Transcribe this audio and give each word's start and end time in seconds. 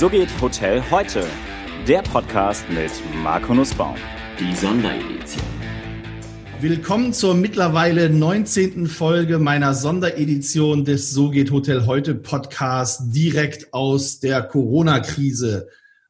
So 0.00 0.08
geht 0.08 0.30
Hotel 0.40 0.82
heute. 0.90 1.26
Der 1.86 2.00
Podcast 2.00 2.64
mit 2.70 2.90
Marco 3.22 3.52
Nussbaum. 3.52 3.96
Die 4.38 4.56
Sonderedition. 4.56 5.44
Willkommen 6.58 7.12
zur 7.12 7.34
mittlerweile 7.34 8.08
19. 8.08 8.86
Folge 8.86 9.38
meiner 9.38 9.74
Sonderedition 9.74 10.86
des 10.86 11.10
So 11.10 11.28
geht 11.28 11.50
Hotel 11.50 11.84
heute 11.84 12.14
Podcast 12.14 13.14
direkt 13.14 13.74
aus 13.74 14.20
der 14.20 14.42
Corona-Krise. 14.42 15.68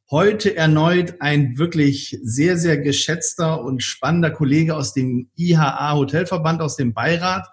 Heute 0.08 0.54
erneut 0.54 1.14
ein 1.18 1.58
wirklich 1.58 2.16
sehr, 2.22 2.56
sehr 2.56 2.78
geschätzter 2.78 3.60
und 3.60 3.82
spannender 3.82 4.30
Kollege 4.30 4.76
aus 4.76 4.94
dem 4.94 5.30
IHA 5.34 5.94
Hotelverband, 5.96 6.62
aus 6.62 6.76
dem 6.76 6.94
Beirat. 6.94 7.48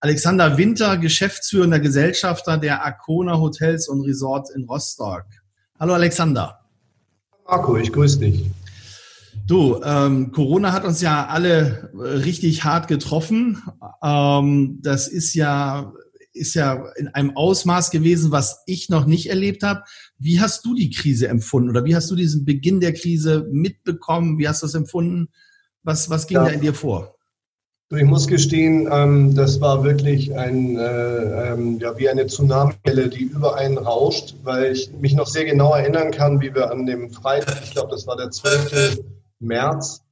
Alexander 0.00 0.56
Winter, 0.56 0.96
geschäftsführender 0.96 1.78
Gesellschafter 1.78 2.56
der 2.56 2.82
Arcona 2.82 3.38
Hotels 3.38 3.86
und 3.86 4.00
Resorts 4.00 4.48
in 4.48 4.64
Rostock. 4.64 5.26
Hallo 5.84 5.96
Alexander. 5.96 6.60
Marco, 7.46 7.76
ich 7.76 7.92
grüße 7.92 8.18
dich. 8.18 8.46
Du, 9.46 9.82
ähm, 9.84 10.32
Corona 10.32 10.72
hat 10.72 10.86
uns 10.86 11.02
ja 11.02 11.26
alle 11.26 11.90
richtig 11.92 12.64
hart 12.64 12.88
getroffen. 12.88 13.62
Ähm, 14.02 14.78
das 14.80 15.08
ist 15.08 15.34
ja, 15.34 15.92
ist 16.32 16.54
ja 16.54 16.86
in 16.96 17.08
einem 17.08 17.36
Ausmaß 17.36 17.90
gewesen, 17.90 18.30
was 18.30 18.62
ich 18.64 18.88
noch 18.88 19.04
nicht 19.04 19.28
erlebt 19.28 19.62
habe. 19.62 19.82
Wie 20.18 20.40
hast 20.40 20.64
du 20.64 20.74
die 20.74 20.88
Krise 20.88 21.28
empfunden 21.28 21.68
oder 21.68 21.84
wie 21.84 21.94
hast 21.94 22.10
du 22.10 22.16
diesen 22.16 22.46
Beginn 22.46 22.80
der 22.80 22.94
Krise 22.94 23.46
mitbekommen? 23.52 24.38
Wie 24.38 24.48
hast 24.48 24.62
du 24.62 24.66
das 24.66 24.74
empfunden? 24.74 25.28
Was, 25.82 26.08
was 26.08 26.26
ging 26.26 26.38
ja. 26.38 26.44
da 26.44 26.50
in 26.50 26.62
dir 26.62 26.72
vor? 26.72 27.13
Ich 27.96 28.04
muss 28.04 28.26
gestehen, 28.26 28.88
ähm, 28.90 29.34
das 29.34 29.60
war 29.60 29.84
wirklich 29.84 30.34
ein, 30.36 30.76
äh, 30.76 31.52
ähm, 31.52 31.78
ja, 31.78 31.96
wie 31.98 32.08
eine 32.08 32.26
Tsunami-Welle, 32.26 33.08
die 33.08 33.24
über 33.24 33.56
einen 33.56 33.78
rauscht, 33.78 34.34
weil 34.42 34.72
ich 34.72 34.92
mich 35.00 35.14
noch 35.14 35.26
sehr 35.26 35.44
genau 35.44 35.74
erinnern 35.74 36.10
kann, 36.10 36.40
wie 36.40 36.54
wir 36.54 36.70
an 36.70 36.86
dem 36.86 37.10
Freitag, 37.10 37.60
ich 37.62 37.72
glaube, 37.72 37.90
das 37.90 38.06
war 38.06 38.16
der 38.16 38.30
12. 38.30 39.00
März, 39.38 40.02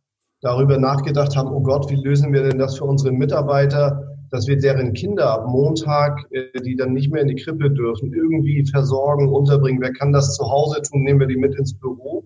darüber 0.42 0.78
nachgedacht 0.78 1.36
haben, 1.36 1.48
oh 1.52 1.60
Gott, 1.60 1.90
wie 1.90 1.96
lösen 1.96 2.32
wir 2.32 2.42
denn 2.42 2.58
das 2.58 2.78
für 2.78 2.84
unsere 2.84 3.12
Mitarbeiter, 3.12 4.16
dass 4.30 4.46
wir 4.46 4.58
deren 4.58 4.92
Kinder 4.92 5.30
ab 5.30 5.46
Montag, 5.46 6.26
äh, 6.30 6.60
die 6.60 6.76
dann 6.76 6.92
nicht 6.92 7.10
mehr 7.10 7.22
in 7.22 7.28
die 7.28 7.42
Krippe 7.42 7.70
dürfen, 7.70 8.12
irgendwie 8.12 8.64
versorgen, 8.66 9.28
unterbringen. 9.28 9.80
Wer 9.80 9.92
kann 9.92 10.12
das 10.12 10.36
zu 10.36 10.44
Hause 10.44 10.82
tun? 10.82 11.02
Nehmen 11.02 11.20
wir 11.20 11.26
die 11.26 11.36
mit 11.36 11.54
ins 11.54 11.74
Büro. 11.74 12.24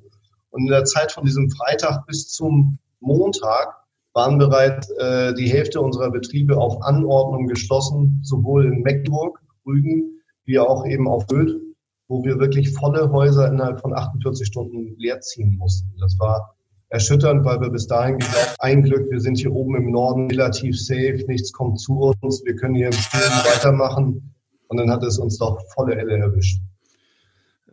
Und 0.50 0.62
in 0.62 0.70
der 0.70 0.84
Zeit 0.84 1.12
von 1.12 1.24
diesem 1.24 1.50
Freitag 1.50 2.06
bis 2.06 2.28
zum 2.28 2.78
Montag 3.00 3.85
waren 4.16 4.38
bereits 4.38 4.88
äh, 4.92 5.34
die 5.34 5.50
Hälfte 5.50 5.78
unserer 5.78 6.10
Betriebe 6.10 6.56
auf 6.56 6.82
Anordnung 6.82 7.46
geschlossen, 7.48 8.18
sowohl 8.22 8.64
in 8.64 8.80
Mecklenburg, 8.80 9.38
Rügen, 9.66 10.22
wie 10.46 10.58
auch 10.58 10.86
eben 10.86 11.06
auf 11.06 11.26
Sylt, 11.28 11.60
wo 12.08 12.24
wir 12.24 12.38
wirklich 12.38 12.72
volle 12.72 13.12
Häuser 13.12 13.46
innerhalb 13.46 13.78
von 13.78 13.92
48 13.92 14.46
Stunden 14.46 14.96
leerziehen 14.96 15.58
mussten. 15.58 15.92
Das 16.00 16.18
war 16.18 16.56
erschütternd, 16.88 17.44
weil 17.44 17.60
wir 17.60 17.68
bis 17.68 17.88
dahin 17.88 18.16
gesagt 18.16 18.56
ein 18.60 18.82
Glück, 18.82 19.10
wir 19.10 19.20
sind 19.20 19.36
hier 19.36 19.52
oben 19.52 19.76
im 19.76 19.90
Norden 19.90 20.30
relativ 20.30 20.80
safe, 20.80 21.22
nichts 21.28 21.52
kommt 21.52 21.78
zu 21.78 22.14
uns, 22.22 22.42
wir 22.46 22.56
können 22.56 22.74
hier 22.74 22.86
im 22.86 22.92
Stillen 22.94 23.30
weitermachen. 23.44 24.34
Und 24.68 24.78
dann 24.78 24.90
hat 24.90 25.04
es 25.04 25.18
uns 25.18 25.36
doch 25.36 25.60
volle 25.74 25.94
Elle 25.94 26.16
erwischt. 26.16 26.62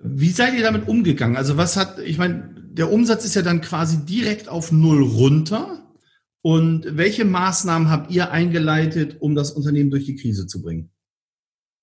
Wie 0.04 0.32
seid 0.32 0.56
ihr 0.56 0.64
damit 0.64 0.90
umgegangen? 0.90 1.38
Also 1.38 1.56
was 1.56 1.78
hat, 1.78 2.00
ich 2.00 2.18
meine, 2.18 2.54
der 2.70 2.92
Umsatz 2.92 3.24
ist 3.24 3.36
ja 3.36 3.44
dann 3.44 3.62
quasi 3.62 4.06
direkt 4.06 4.50
auf 4.50 4.74
Null 4.74 5.04
runter. 5.04 5.80
Und 6.44 6.98
welche 6.98 7.24
Maßnahmen 7.24 7.90
habt 7.90 8.12
ihr 8.12 8.32
eingeleitet, 8.32 9.22
um 9.22 9.34
das 9.34 9.52
Unternehmen 9.52 9.90
durch 9.90 10.06
die 10.06 10.16
Krise 10.16 10.46
zu 10.46 10.62
bringen? 10.62 10.92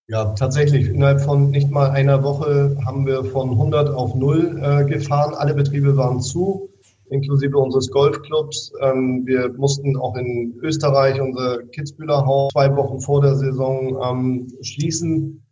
Ja, 0.06 0.34
tatsächlich. 0.34 0.88
Innerhalb 0.88 1.22
von 1.22 1.50
nicht 1.50 1.70
mal 1.70 1.90
einer 1.90 2.22
Woche 2.22 2.76
haben 2.84 3.06
wir 3.06 3.24
von 3.24 3.50
100 3.50 3.88
auf 3.88 4.14
0 4.14 4.60
äh, 4.62 4.84
gefahren. 4.84 5.34
Alle 5.34 5.54
Betriebe 5.54 5.96
waren 5.96 6.20
zu, 6.20 6.68
inklusive 7.08 7.56
unseres 7.56 7.90
Golfclubs. 7.90 8.72
Ähm, 8.82 9.22
wir 9.24 9.50
mussten 9.56 9.96
auch 9.96 10.14
in 10.16 10.58
Österreich 10.60 11.18
unser 11.20 11.62
Kitzbühler 11.68 12.26
Haus 12.26 12.52
zwei 12.52 12.76
Wochen 12.76 13.00
vor 13.00 13.22
der 13.22 13.36
Saison 13.36 13.98
ähm, 14.04 14.48
schließen. 14.60 15.42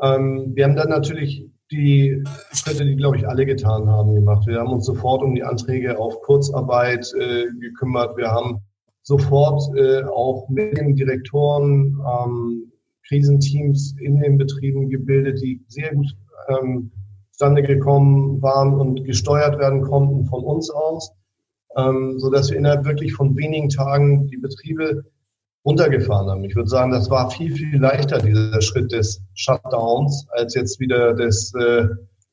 Ähm, 0.00 0.52
wir 0.54 0.64
haben 0.64 0.76
dann 0.76 0.88
natürlich 0.88 1.44
die 1.74 2.24
Schritte, 2.52 2.84
die, 2.84 2.96
glaube 2.96 3.16
ich, 3.16 3.28
alle 3.28 3.46
getan 3.46 3.88
haben, 3.88 4.14
gemacht. 4.14 4.46
Wir 4.46 4.58
haben 4.58 4.72
uns 4.72 4.86
sofort 4.86 5.22
um 5.22 5.34
die 5.34 5.42
Anträge 5.42 5.98
auf 5.98 6.20
Kurzarbeit 6.22 7.12
äh, 7.18 7.46
gekümmert. 7.60 8.16
Wir 8.16 8.30
haben 8.30 8.60
sofort 9.02 9.62
äh, 9.76 10.02
auch 10.04 10.48
mit 10.48 10.76
den 10.76 10.96
Direktoren 10.96 11.98
ähm, 12.06 12.72
Krisenteams 13.06 13.94
in 14.00 14.20
den 14.20 14.38
Betrieben 14.38 14.88
gebildet, 14.88 15.40
die 15.42 15.62
sehr 15.68 15.94
gut 15.94 16.16
ähm, 16.48 16.90
zustande 17.30 17.62
gekommen 17.62 18.40
waren 18.40 18.74
und 18.74 19.04
gesteuert 19.04 19.58
werden 19.58 19.82
konnten 19.82 20.24
von 20.26 20.42
uns 20.42 20.70
aus, 20.70 21.12
ähm, 21.76 22.18
so 22.18 22.30
dass 22.30 22.50
wir 22.50 22.58
innerhalb 22.58 22.84
wirklich 22.84 23.12
von 23.12 23.36
wenigen 23.36 23.68
Tagen 23.68 24.28
die 24.28 24.36
Betriebe 24.36 25.04
runtergefahren 25.64 26.28
haben. 26.28 26.44
Ich 26.44 26.54
würde 26.54 26.68
sagen, 26.68 26.92
das 26.92 27.08
war 27.10 27.30
viel, 27.30 27.54
viel 27.54 27.78
leichter, 27.78 28.18
dieser 28.18 28.60
Schritt 28.60 28.92
des 28.92 29.22
Shutdowns, 29.34 30.26
als 30.32 30.54
jetzt 30.54 30.78
wieder 30.78 31.14
des, 31.14 31.52
äh, 31.54 31.86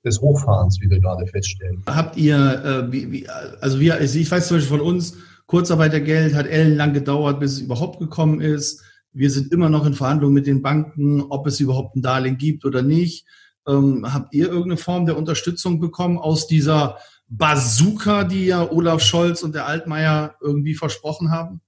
des 0.04 0.20
Hochfahrens, 0.20 0.80
wie 0.82 0.90
wir 0.90 1.00
gerade 1.00 1.26
feststellen. 1.28 1.82
Habt 1.88 2.18
ihr, 2.18 2.90
äh, 2.92 3.24
also 3.62 3.80
wir, 3.80 4.02
ich 4.02 4.30
weiß 4.30 4.48
zum 4.48 4.58
Beispiel 4.58 4.78
von 4.78 4.86
uns, 4.86 5.18
Kurzarbeitergeld 5.48 6.34
hat 6.34 6.48
ellenlang 6.48 6.94
gedauert, 6.94 7.40
bis 7.40 7.54
es 7.54 7.60
überhaupt 7.60 8.00
gekommen 8.00 8.40
ist. 8.40 8.84
Wir 9.14 9.30
sind 9.30 9.52
immer 9.52 9.70
noch 9.70 9.86
in 9.86 9.94
Verhandlungen 9.94 10.34
mit 10.34 10.48
den 10.48 10.62
Banken, 10.62 11.22
ob 11.24 11.46
es 11.46 11.60
überhaupt 11.60 11.96
ein 11.96 12.02
Darlehen 12.02 12.38
gibt 12.38 12.64
oder 12.64 12.82
nicht. 12.82 13.26
Ähm, 13.68 14.06
habt 14.12 14.34
ihr 14.34 14.48
irgendeine 14.48 14.78
Form 14.78 15.06
der 15.06 15.18
Unterstützung 15.18 15.80
bekommen 15.80 16.18
aus 16.18 16.48
dieser 16.48 16.98
Bazooka, 17.28 18.24
die 18.24 18.46
ja 18.46 18.70
Olaf 18.70 19.02
Scholz 19.02 19.44
und 19.44 19.54
der 19.54 19.68
Altmaier 19.68 20.36
irgendwie 20.42 20.74
versprochen 20.74 21.32
haben? 21.32 21.62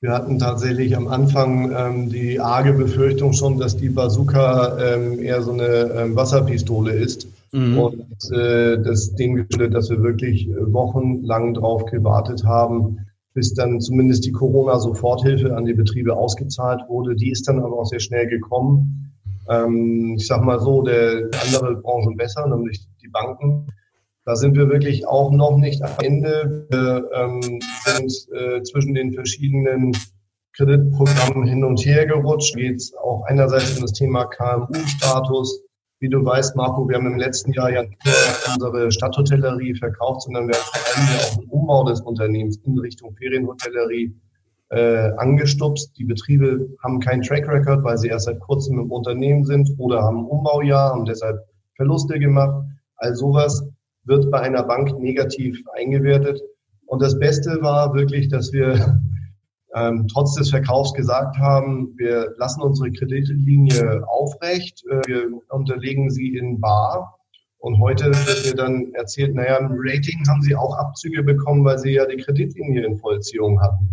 Wir 0.00 0.12
hatten 0.12 0.38
tatsächlich 0.38 0.96
am 0.96 1.08
Anfang 1.08 1.72
ähm, 1.76 2.08
die 2.08 2.38
arge 2.38 2.72
Befürchtung 2.72 3.32
schon, 3.32 3.58
dass 3.58 3.76
die 3.76 3.88
Bazooka 3.88 4.78
ähm, 4.78 5.20
eher 5.20 5.42
so 5.42 5.50
eine 5.50 5.66
ähm, 5.66 6.14
Wasserpistole 6.14 6.92
ist. 6.92 7.26
Mhm. 7.50 7.78
Und 7.78 8.32
äh, 8.32 8.80
das 8.80 9.16
geschuldet, 9.16 9.74
dass 9.74 9.90
wir 9.90 10.00
wirklich 10.02 10.48
wochenlang 10.48 11.54
drauf 11.54 11.84
gewartet 11.86 12.44
haben, 12.44 13.06
bis 13.34 13.54
dann 13.54 13.80
zumindest 13.80 14.24
die 14.24 14.32
Corona-Soforthilfe 14.32 15.56
an 15.56 15.64
die 15.64 15.74
Betriebe 15.74 16.14
ausgezahlt 16.14 16.82
wurde. 16.88 17.16
Die 17.16 17.30
ist 17.30 17.48
dann 17.48 17.58
aber 17.58 17.80
auch 17.80 17.86
sehr 17.86 18.00
schnell 18.00 18.28
gekommen. 18.28 19.14
Ähm, 19.48 20.14
ich 20.16 20.28
sag 20.28 20.44
mal 20.44 20.60
so, 20.60 20.82
der 20.82 21.28
andere 21.44 21.74
Branchen 21.74 22.16
besser, 22.16 22.46
nämlich 22.46 22.86
die 23.02 23.08
Banken. 23.08 23.66
Da 24.28 24.36
sind 24.36 24.58
wir 24.58 24.68
wirklich 24.68 25.08
auch 25.08 25.30
noch 25.30 25.56
nicht 25.56 25.82
am 25.82 25.92
Ende. 26.02 26.66
Wir 26.68 27.08
ähm, 27.14 27.40
sind 27.86 28.12
äh, 28.36 28.62
zwischen 28.62 28.92
den 28.92 29.14
verschiedenen 29.14 29.96
Kreditprogrammen 30.54 31.48
hin 31.48 31.64
und 31.64 31.80
her 31.86 32.04
gerutscht. 32.04 32.54
Geht 32.54 32.76
es 32.76 32.92
auch 32.94 33.22
einerseits 33.24 33.76
um 33.76 33.80
das 33.80 33.92
Thema 33.92 34.26
KMU-Status. 34.26 35.62
Wie 36.00 36.10
du 36.10 36.22
weißt, 36.22 36.56
Marco, 36.56 36.86
wir 36.86 36.96
haben 36.96 37.06
im 37.06 37.16
letzten 37.16 37.54
Jahr 37.54 37.72
ja 37.72 37.84
nicht 37.84 38.04
nur 38.04 38.14
unsere 38.52 38.92
Stadthotellerie 38.92 39.74
verkauft, 39.76 40.24
sondern 40.24 40.48
wir 40.48 40.56
haben 40.56 40.66
vor 40.74 40.98
allem 40.98 41.20
auch 41.20 41.40
den 41.40 41.48
Umbau 41.48 41.84
des 41.84 42.02
Unternehmens 42.02 42.58
in 42.66 42.78
Richtung 42.78 43.16
Ferienhotellerie 43.16 44.14
äh, 44.68 45.10
angestupst. 45.16 45.96
Die 45.96 46.04
Betriebe 46.04 46.68
haben 46.84 47.00
keinen 47.00 47.22
Track 47.22 47.48
Record, 47.48 47.82
weil 47.82 47.96
sie 47.96 48.08
erst 48.08 48.26
seit 48.26 48.40
kurzem 48.40 48.78
im 48.78 48.92
Unternehmen 48.92 49.46
sind 49.46 49.70
oder 49.78 50.02
haben 50.02 50.18
ein 50.18 50.26
Umbaujahr 50.26 50.92
und 50.92 51.08
deshalb 51.08 51.38
Verluste 51.76 52.18
gemacht. 52.18 52.66
All 52.96 53.14
sowas 53.14 53.64
wird 54.08 54.30
bei 54.30 54.40
einer 54.40 54.62
Bank 54.62 54.98
negativ 54.98 55.62
eingewertet. 55.76 56.40
Und 56.86 57.02
das 57.02 57.18
Beste 57.18 57.58
war 57.60 57.94
wirklich, 57.94 58.28
dass 58.28 58.52
wir 58.52 59.00
ähm, 59.74 60.06
trotz 60.10 60.34
des 60.34 60.50
Verkaufs 60.50 60.94
gesagt 60.94 61.36
haben, 61.36 61.94
wir 61.96 62.34
lassen 62.38 62.62
unsere 62.62 62.90
Kreditlinie 62.90 64.02
aufrecht, 64.08 64.82
äh, 64.90 65.02
wir 65.06 65.28
unterlegen 65.50 66.10
sie 66.10 66.36
in 66.36 66.60
Bar. 66.60 67.14
Und 67.58 67.78
heute 67.80 68.06
wird 68.06 68.46
mir 68.46 68.54
dann 68.54 68.94
erzählt, 68.94 69.34
naja, 69.34 69.58
im 69.58 69.70
Rating 69.70 70.26
haben 70.28 70.42
sie 70.42 70.54
auch 70.54 70.76
Abzüge 70.76 71.22
bekommen, 71.22 71.64
weil 71.64 71.78
sie 71.78 71.92
ja 71.92 72.06
die 72.06 72.16
Kreditlinie 72.16 72.86
in 72.86 72.96
Vollziehung 72.96 73.60
hatten. 73.60 73.88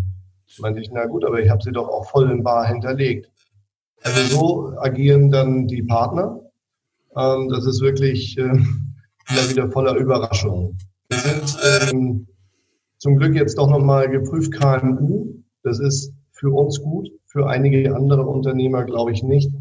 Da 0.56 0.62
meinte 0.62 0.80
ich, 0.80 0.92
na 0.92 1.06
gut, 1.08 1.26
aber 1.26 1.40
ich 1.40 1.50
habe 1.50 1.64
sie 1.64 1.72
doch 1.72 1.90
auch 1.90 2.10
voll 2.10 2.30
in 2.30 2.44
Bar 2.44 2.68
hinterlegt. 2.68 3.30
Also 4.04 4.22
so 4.36 4.78
agieren 4.78 5.32
dann 5.32 5.68
die 5.68 5.82
Partner. 5.82 6.40
Ähm, 7.18 7.50
das 7.50 7.66
ist 7.66 7.82
wirklich 7.82 8.38
äh, 8.38 8.58
immer 9.30 9.50
wieder 9.50 9.72
voller 9.72 9.96
Überraschungen. 9.96 10.78
Wir 11.10 11.18
sind 11.18 11.58
ähm, 11.92 12.28
zum 12.98 13.18
Glück 13.18 13.36
jetzt 13.36 13.58
doch 13.58 13.70
nochmal 13.70 14.10
geprüft 14.10 14.52
KMU. 14.54 15.36
Das 15.64 15.80
ist 15.80 16.14
für 16.32 16.50
uns 16.50 16.82
gut, 16.82 17.10
für 17.26 17.48
einige 17.48 17.96
andere 17.96 18.26
Unternehmer 18.26 18.84
glaube 18.84 19.12
ich 19.12 19.24
nicht, 19.24 19.52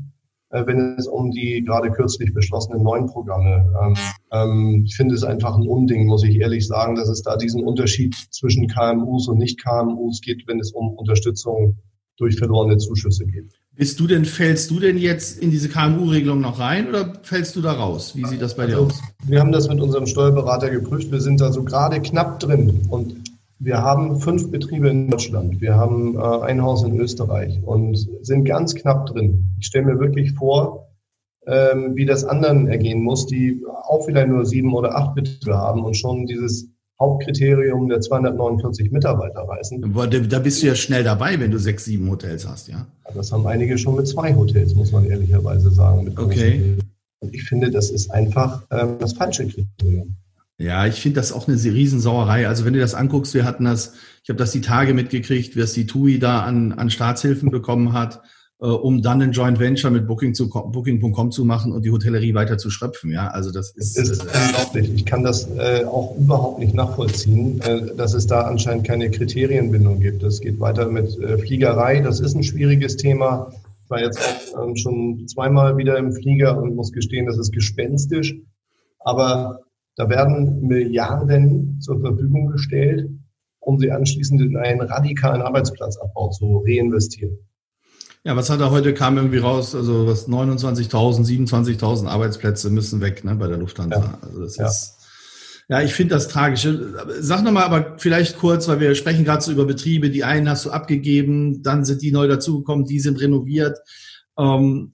äh, 0.51 0.67
wenn 0.67 0.97
es 0.99 1.07
um 1.07 1.31
die 1.31 1.63
gerade 1.65 1.91
kürzlich 1.91 2.33
beschlossenen 2.33 2.83
neuen 2.83 3.07
Programme. 3.07 3.73
Ähm, 3.83 3.95
ähm, 4.33 4.83
ich 4.85 4.97
finde 4.97 5.15
es 5.15 5.25
einfach 5.25 5.57
ein 5.57 5.67
Unding, 5.67 6.07
muss 6.07 6.25
ich 6.25 6.37
ehrlich 6.41 6.67
sagen, 6.67 6.95
dass 6.95 7.09
es 7.09 7.23
da 7.23 7.37
diesen 7.37 7.65
Unterschied 7.65 8.15
zwischen 8.31 8.69
KMUs 8.69 9.29
und 9.29 9.39
Nicht-KMUs 9.39 10.21
geht, 10.21 10.47
wenn 10.47 10.61
es 10.61 10.73
um 10.73 10.95
Unterstützung 10.95 11.79
durch 12.17 12.37
verlorene 12.37 12.77
Zuschüsse 12.77 13.27
geht. 13.27 13.53
Bist 13.77 13.99
du 13.99 14.07
denn, 14.07 14.25
fällst 14.25 14.71
du 14.71 14.79
denn 14.79 14.97
jetzt 14.97 15.41
in 15.41 15.51
diese 15.51 15.69
KMU-Regelung 15.69 16.41
noch 16.41 16.61
rein 16.61 16.89
oder 16.89 17.15
fällst 17.23 17.57
du 17.57 17.61
da 17.61 17.73
raus? 17.73 18.15
Wie 18.15 18.25
sieht 18.25 18.41
das 18.41 18.55
bei 18.55 18.67
dir 18.67 18.77
also, 18.77 18.87
aus? 18.87 19.03
Wir 19.27 19.41
haben 19.41 19.51
das 19.51 19.69
mit 19.69 19.81
unserem 19.81 20.07
Steuerberater 20.07 20.71
geprüft. 20.71 21.11
Wir 21.11 21.21
sind 21.21 21.41
da 21.41 21.51
so 21.51 21.65
gerade 21.65 22.01
knapp 22.01 22.39
drin 22.39 22.83
und 22.89 23.17
wir 23.59 23.79
haben 23.79 24.21
fünf 24.21 24.51
Betriebe 24.53 24.89
in 24.91 25.11
Deutschland. 25.11 25.61
Wir 25.61 25.75
haben 25.75 26.17
äh, 26.17 26.21
ein 26.21 26.63
Haus 26.63 26.85
in 26.85 27.01
Österreich 27.01 27.61
und 27.65 27.97
sind 28.23 28.45
ganz 28.45 28.77
knapp 28.77 29.07
drin. 29.07 29.45
Ich 29.59 29.67
stelle 29.67 29.87
mir 29.87 29.99
wirklich 29.99 30.35
vor, 30.35 30.93
ähm, 31.47 31.97
wie 31.97 32.07
das 32.07 32.25
anderen 32.25 32.69
ergehen 32.69 33.03
muss, 33.03 33.27
die 33.27 33.61
auch 33.67 34.07
wieder 34.07 34.25
nur 34.25 34.45
sieben 34.45 34.73
oder 34.73 34.97
acht 34.97 35.17
Betriebe 35.17 35.57
haben 35.57 35.85
und 35.85 35.97
schon 35.97 36.27
dieses 36.27 36.69
Hauptkriterium 37.05 37.89
der 37.89 38.01
249 38.01 38.91
Mitarbeiter 38.91 39.41
reißen. 39.41 39.95
Da 40.29 40.39
bist 40.39 40.63
du 40.63 40.67
ja 40.67 40.75
schnell 40.75 41.05
dabei, 41.05 41.39
wenn 41.39 41.51
du 41.51 41.59
sechs, 41.59 41.85
sieben 41.85 42.11
Hotels 42.11 42.49
hast, 42.49 42.69
ja? 42.69 42.87
Das 43.15 43.31
haben 43.31 43.47
einige 43.47 43.77
schon 43.77 43.97
mit 43.97 44.09
zwei 44.09 44.35
Hotels, 44.35 44.75
muss 44.75 44.91
man 44.91 45.05
ehrlicherweise 45.05 45.71
sagen. 45.71 46.13
okay. 46.17 46.77
Und 47.21 47.35
ich 47.35 47.45
finde, 47.45 47.71
das 47.71 47.91
ist 47.91 48.11
einfach 48.11 48.63
ähm, 48.71 48.97
das 48.99 49.15
falsche 49.15 49.47
Kriterium. 49.47 50.17
Ja, 50.59 50.87
ich 50.87 51.01
finde 51.01 51.21
das 51.21 51.33
auch 51.33 51.49
eine 51.49 51.57
Riesensauerei. 51.57 52.49
Also 52.49 52.65
wenn 52.65 52.75
du 52.75 52.81
das 52.81 52.95
anguckst, 52.95 53.35
wir 53.35 53.45
hatten 53.45 53.65
das, 53.65 53.95
ich 54.23 54.29
habe 54.31 54.39
das 54.39 54.53
die 54.53 54.61
Tage 54.61 54.95
mitgekriegt, 54.95 55.59
was 55.59 55.73
die 55.73 55.87
TUI 55.87 56.19
da 56.19 56.41
an, 56.41 56.73
an 56.73 56.91
Staatshilfen 56.91 57.51
bekommen 57.51 57.93
hat 57.93 58.23
um 58.67 59.03
dann 59.03 59.21
ein 59.21 59.33
Joint 59.33 59.59
Venture 59.59 59.91
mit 59.91 60.07
Booking 60.07 60.33
zu, 60.33 60.49
Booking.com 60.49 61.31
zu 61.31 61.45
machen 61.45 61.73
und 61.73 61.85
die 61.85 61.91
Hotellerie 61.91 62.35
weiter 62.35 62.57
zu 62.57 62.71
schröpfen. 62.71 63.11
Ja, 63.11 63.29
also 63.29 63.53
das 63.53 63.73
ist, 63.73 63.99
ist 63.99 64.23
äh, 64.23 64.27
unglaublich. 64.27 64.95
Ich 64.95 65.05
kann 65.05 65.23
das 65.23 65.49
äh, 65.57 65.85
auch 65.85 66.17
überhaupt 66.17 66.59
nicht 66.61 66.75
nachvollziehen, 66.75 67.61
äh, 67.61 67.95
dass 67.95 68.15
es 68.15 68.27
da 68.27 68.43
anscheinend 68.43 68.87
keine 68.87 69.11
Kriterienbindung 69.11 70.01
gibt. 70.01 70.23
Es 70.23 70.41
geht 70.41 70.61
weiter 70.61 70.89
mit 70.89 71.19
äh, 71.19 71.37
Fliegerei. 71.39 72.01
Das 72.01 72.21
ist 72.21 72.35
ein 72.35 72.43
schwieriges 72.43 72.97
Thema. 72.97 73.53
Ich 73.85 73.91
war 73.91 74.01
jetzt 74.01 74.19
auch 74.19 74.67
ähm, 74.67 74.77
schon 74.77 75.29
zweimal 75.29 75.77
wieder 75.77 75.99
im 75.99 76.13
Flieger 76.13 76.57
und 76.57 76.75
muss 76.75 76.93
gestehen, 76.93 77.27
das 77.27 77.37
ist 77.37 77.53
gespenstisch. 77.53 78.35
Aber 79.01 79.61
da 79.97 80.09
werden 80.09 80.63
Milliarden 80.63 81.81
zur 81.81 82.01
Verfügung 82.01 82.47
gestellt, 82.47 83.11
um 83.61 83.79
sie 83.79 83.93
anschließend 83.93 84.41
in 84.41 84.57
einen 84.57 84.81
radikalen 84.81 85.43
Arbeitsplatzabbau 85.43 86.31
zu 86.31 86.65
reinvestieren. 86.67 87.39
Ja, 88.27 88.37
was 88.37 88.49
hat 88.49 88.61
er 88.61 88.71
heute, 88.71 88.95
kam 88.95 89.19
irgendwie 89.19 89.39
raus, 89.39 89.75
also 89.75 90.07
was 90.07 90.29
29.000, 90.29 91.47
27.000 91.47 92.07
Arbeitsplätze 92.07 92.71
müssen 92.71 93.03
weg 93.03 93.23
ne, 93.23 93.35
bei 93.35 93.49
der 93.49 93.59
Lufthansa. 93.59 93.99
Ja. 93.99 94.19
Also 94.23 94.41
das 94.41 94.57
ja. 94.57 94.67
ist, 94.67 94.97
ja, 95.69 95.83
ich 95.83 95.93
finde 95.93 96.15
das 96.15 96.29
tragisch. 96.29 96.67
Sag 97.21 97.45
nochmal 97.45 97.65
aber 97.65 97.99
vielleicht 97.99 98.39
kurz, 98.39 98.67
weil 98.67 98.81
wir 98.81 98.95
sprechen 98.95 99.25
gerade 99.25 99.43
so 99.43 99.53
über 99.53 99.67
Betriebe, 99.67 100.09
die 100.09 100.25
einen 100.25 100.49
hast 100.49 100.65
du 100.65 100.71
abgegeben, 100.71 101.63
dann 101.63 101.85
sind 101.85 102.01
die 102.01 102.13
neu 102.13 102.27
dazugekommen, 102.27 102.87
die 102.87 102.99
sind 102.99 103.21
renoviert. 103.21 103.79
Ähm, 104.39 104.93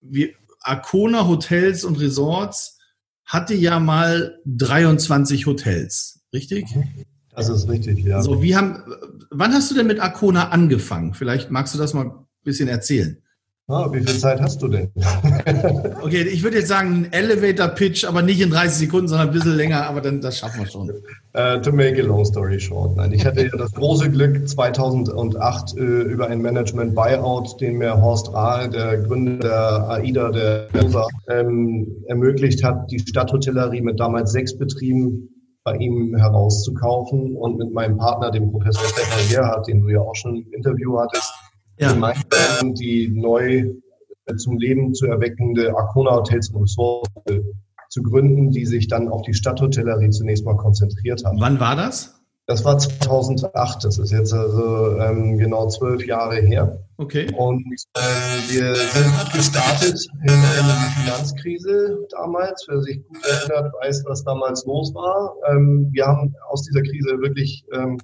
wir, 0.00 0.30
Arcona 0.60 1.28
Hotels 1.28 1.84
und 1.84 2.00
Resorts 2.00 2.78
hatte 3.26 3.54
ja 3.54 3.78
mal 3.78 4.38
23 4.46 5.44
Hotels, 5.44 6.22
richtig? 6.32 6.64
Das 7.34 7.50
ist 7.50 7.68
richtig, 7.68 7.98
ja. 8.04 8.22
So, 8.22 8.42
wie 8.42 8.56
haben, 8.56 8.82
wann 9.30 9.52
hast 9.52 9.70
du 9.70 9.74
denn 9.74 9.86
mit 9.86 10.00
Arcona 10.00 10.48
angefangen? 10.48 11.12
Vielleicht 11.12 11.50
magst 11.50 11.74
du 11.74 11.78
das 11.78 11.92
mal 11.92 12.23
bisschen 12.44 12.68
erzählen. 12.68 13.18
Ah, 13.66 13.90
wie 13.90 14.00
viel 14.00 14.18
Zeit 14.18 14.42
hast 14.42 14.60
du 14.60 14.68
denn? 14.68 14.90
okay, 16.02 16.20
ich 16.20 16.42
würde 16.42 16.58
jetzt 16.58 16.68
sagen, 16.68 17.06
ein 17.06 17.12
Elevator-Pitch, 17.12 18.04
aber 18.04 18.20
nicht 18.20 18.42
in 18.42 18.50
30 18.50 18.72
Sekunden, 18.72 19.08
sondern 19.08 19.28
ein 19.28 19.32
bisschen 19.32 19.56
länger, 19.56 19.86
aber 19.86 20.02
dann 20.02 20.20
das 20.20 20.36
schaffen 20.36 20.60
wir 20.60 20.66
schon. 20.66 20.90
Uh, 21.34 21.58
to 21.62 21.72
make 21.72 21.98
a 21.98 22.04
long 22.04 22.26
story 22.26 22.60
short. 22.60 22.94
Nein, 22.94 23.12
ich 23.12 23.24
hatte 23.24 23.42
ja 23.42 23.56
das 23.56 23.72
große 23.72 24.10
Glück, 24.10 24.46
2008 24.46 25.78
äh, 25.78 25.80
über 25.80 26.26
ein 26.26 26.42
Management-Buyout, 26.42 27.58
den 27.58 27.78
mir 27.78 27.96
Horst 27.96 28.34
Rahl, 28.34 28.68
der 28.68 28.98
Gründer 28.98 29.38
der 29.38 29.88
AIDA, 29.88 30.30
der 30.30 30.68
USA, 30.74 31.08
ähm, 31.30 32.04
ermöglicht 32.08 32.62
hat, 32.62 32.90
die 32.90 32.98
Stadthotellerie 32.98 33.80
mit 33.80 33.98
damals 33.98 34.32
sechs 34.32 34.58
Betrieben 34.58 35.30
bei 35.64 35.74
ihm 35.76 36.14
herauszukaufen 36.14 37.34
und 37.36 37.56
mit 37.56 37.72
meinem 37.72 37.96
Partner, 37.96 38.30
dem 38.30 38.50
Professor 38.50 38.84
Stefan 38.84 39.26
Gerhardt, 39.30 39.68
den 39.68 39.80
du 39.80 39.88
ja 39.88 40.00
auch 40.00 40.14
schon 40.14 40.36
im 40.36 40.52
Interview 40.52 40.98
hattest, 41.00 41.32
ja. 41.78 41.92
Gemeinden, 41.92 42.74
die 42.74 43.08
neu 43.08 43.74
äh, 44.26 44.36
zum 44.36 44.58
Leben 44.58 44.94
zu 44.94 45.06
erweckende 45.06 45.76
Arcona 45.76 46.16
Hotels 46.16 46.50
und 46.50 46.62
Resorts 46.62 47.10
äh, 47.26 47.40
zu 47.88 48.02
gründen, 48.02 48.50
die 48.50 48.66
sich 48.66 48.88
dann 48.88 49.08
auf 49.08 49.22
die 49.22 49.34
Stadthotellerie 49.34 50.10
zunächst 50.10 50.44
mal 50.44 50.56
konzentriert 50.56 51.24
haben. 51.24 51.40
Wann 51.40 51.60
war 51.60 51.76
das? 51.76 52.20
Das 52.46 52.62
war 52.62 52.76
2008, 52.76 53.84
das 53.84 53.96
ist 53.96 54.10
jetzt 54.10 54.34
also 54.34 54.98
ähm, 54.98 55.38
genau 55.38 55.66
zwölf 55.68 56.04
Jahre 56.06 56.36
her. 56.36 56.78
Okay. 56.98 57.26
Und 57.38 57.64
äh, 57.94 58.00
wir 58.52 58.74
sind 58.76 59.32
gestartet 59.32 60.06
in, 60.22 60.28
die 60.28 61.02
Finanzkrise 61.02 62.06
damals. 62.10 62.66
Wer 62.68 62.82
sich 62.82 63.02
gut 63.08 63.24
erinnert, 63.24 63.72
weiß, 63.80 64.04
was 64.06 64.24
damals 64.24 64.66
los 64.66 64.94
war. 64.94 65.34
Ähm, 65.50 65.88
wir 65.92 66.04
haben 66.04 66.34
aus 66.50 66.62
dieser 66.62 66.82
Krise 66.82 67.18
wirklich 67.20 67.64
ähm, 67.72 67.98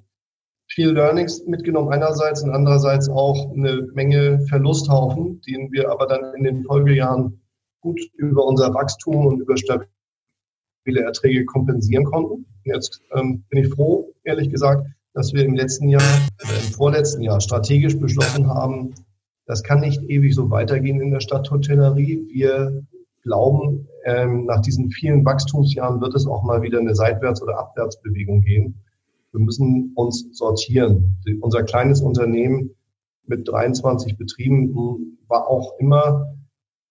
viel 0.73 0.91
Learnings 0.91 1.45
mitgenommen 1.45 1.91
einerseits 1.91 2.43
und 2.43 2.51
andererseits 2.51 3.09
auch 3.09 3.51
eine 3.51 3.89
Menge 3.93 4.39
Verlusthaufen, 4.47 5.41
den 5.41 5.71
wir 5.71 5.91
aber 5.91 6.07
dann 6.07 6.33
in 6.35 6.43
den 6.43 6.63
Folgejahren 6.63 7.41
gut 7.81 7.99
über 8.15 8.45
unser 8.45 8.73
Wachstum 8.73 9.25
und 9.25 9.41
über 9.41 9.57
stabile 9.57 9.87
Erträge 10.85 11.45
kompensieren 11.45 12.05
konnten. 12.05 12.45
Jetzt 12.63 13.01
ähm, 13.13 13.43
bin 13.49 13.63
ich 13.63 13.73
froh, 13.73 14.13
ehrlich 14.23 14.49
gesagt, 14.49 14.87
dass 15.13 15.33
wir 15.33 15.43
im 15.43 15.55
letzten 15.55 15.89
Jahr, 15.89 16.01
äh, 16.39 16.65
im 16.65 16.73
vorletzten 16.73 17.21
Jahr 17.21 17.41
strategisch 17.41 17.99
beschlossen 17.99 18.47
haben, 18.47 18.93
das 19.45 19.63
kann 19.63 19.81
nicht 19.81 20.01
ewig 20.03 20.33
so 20.33 20.49
weitergehen 20.51 21.01
in 21.01 21.11
der 21.11 21.19
Stadthotellerie. 21.19 22.27
Wir 22.31 22.85
glauben, 23.23 23.89
ähm, 24.05 24.45
nach 24.45 24.61
diesen 24.61 24.89
vielen 24.89 25.25
Wachstumsjahren 25.25 25.99
wird 25.99 26.15
es 26.15 26.27
auch 26.27 26.43
mal 26.43 26.61
wieder 26.61 26.79
eine 26.79 26.95
Seitwärts- 26.95 27.41
oder 27.41 27.59
Abwärtsbewegung 27.59 28.41
gehen. 28.41 28.81
Wir 29.31 29.39
müssen 29.39 29.93
uns 29.95 30.27
sortieren. 30.31 31.17
Unser 31.39 31.63
kleines 31.63 32.01
Unternehmen 32.01 32.75
mit 33.25 33.47
23 33.47 34.17
Betrieben 34.17 35.17
war 35.27 35.47
auch 35.47 35.79
immer 35.79 36.35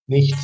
nicht 0.07 0.35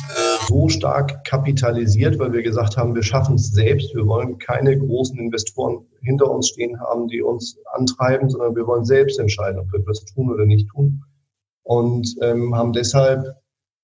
so 0.46 0.68
stark 0.68 1.24
kapitalisiert, 1.24 2.18
weil 2.18 2.32
wir 2.32 2.42
gesagt 2.42 2.76
haben, 2.76 2.94
wir 2.94 3.02
schaffen 3.02 3.34
es 3.34 3.50
selbst. 3.50 3.94
Wir 3.94 4.06
wollen 4.06 4.38
keine 4.38 4.78
großen 4.78 5.18
Investoren 5.18 5.86
hinter 6.00 6.30
uns 6.30 6.48
stehen 6.48 6.80
haben, 6.80 7.08
die 7.08 7.20
uns 7.20 7.58
antreiben, 7.74 8.30
sondern 8.30 8.56
wir 8.56 8.66
wollen 8.66 8.84
selbst 8.84 9.18
entscheiden, 9.18 9.60
ob 9.60 9.70
wir 9.72 9.80
etwas 9.80 10.04
tun 10.06 10.30
oder 10.30 10.46
nicht 10.46 10.68
tun. 10.68 11.02
Und 11.64 12.16
ähm, 12.22 12.54
haben 12.54 12.72
deshalb 12.72 13.36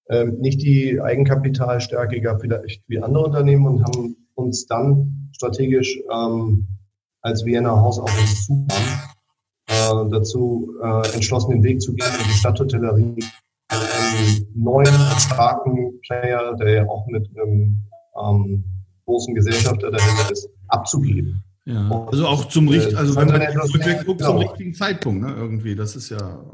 ähm, 0.08 0.38
nicht 0.38 0.62
die 0.62 1.00
Eigenkapitalstärke 1.00 2.20
gehabt 2.20 2.40
vielleicht 2.40 2.82
wie 2.88 3.00
andere 3.00 3.24
Unternehmen 3.24 3.66
und 3.66 3.84
haben 3.84 4.16
uns 4.34 4.66
dann 4.66 5.30
strategisch 5.32 6.00
ähm, 6.10 6.66
als 7.24 7.44
Wiener 7.44 7.70
Haus 7.70 7.98
auf 7.98 8.20
uns 8.20 8.46
zukam, 8.46 8.82
äh, 9.68 10.10
dazu 10.10 10.74
äh, 10.82 11.14
entschlossen, 11.14 11.52
den 11.52 11.62
Weg 11.62 11.80
zu 11.80 11.94
gehen 11.94 12.06
in 12.20 12.28
die 12.28 12.38
Stadthotellerie, 12.38 13.24
einen 13.68 14.46
neuen, 14.54 14.94
starken 15.18 16.00
Player, 16.02 16.54
der 16.56 16.74
ja 16.74 16.88
auch 16.88 17.06
mit 17.06 17.28
einem 17.36 17.78
ähm, 18.22 18.64
großen 19.06 19.34
Gesellschafter 19.34 19.90
dahinter 19.90 20.30
ist, 20.30 20.48
abzugeben. 20.68 21.42
Ja, 21.66 22.06
also 22.10 22.26
auch 22.26 22.44
zum 22.44 22.68
richtigen, 22.68 22.96
also 22.98 23.16
wenn 23.16 23.28
man 23.28 23.40
genau. 23.40 24.16
zum 24.16 24.36
richtigen 24.36 24.74
Zeitpunkt, 24.74 25.22
ne, 25.22 25.34
irgendwie, 25.34 25.74
das 25.74 25.96
ist 25.96 26.10
ja, 26.10 26.44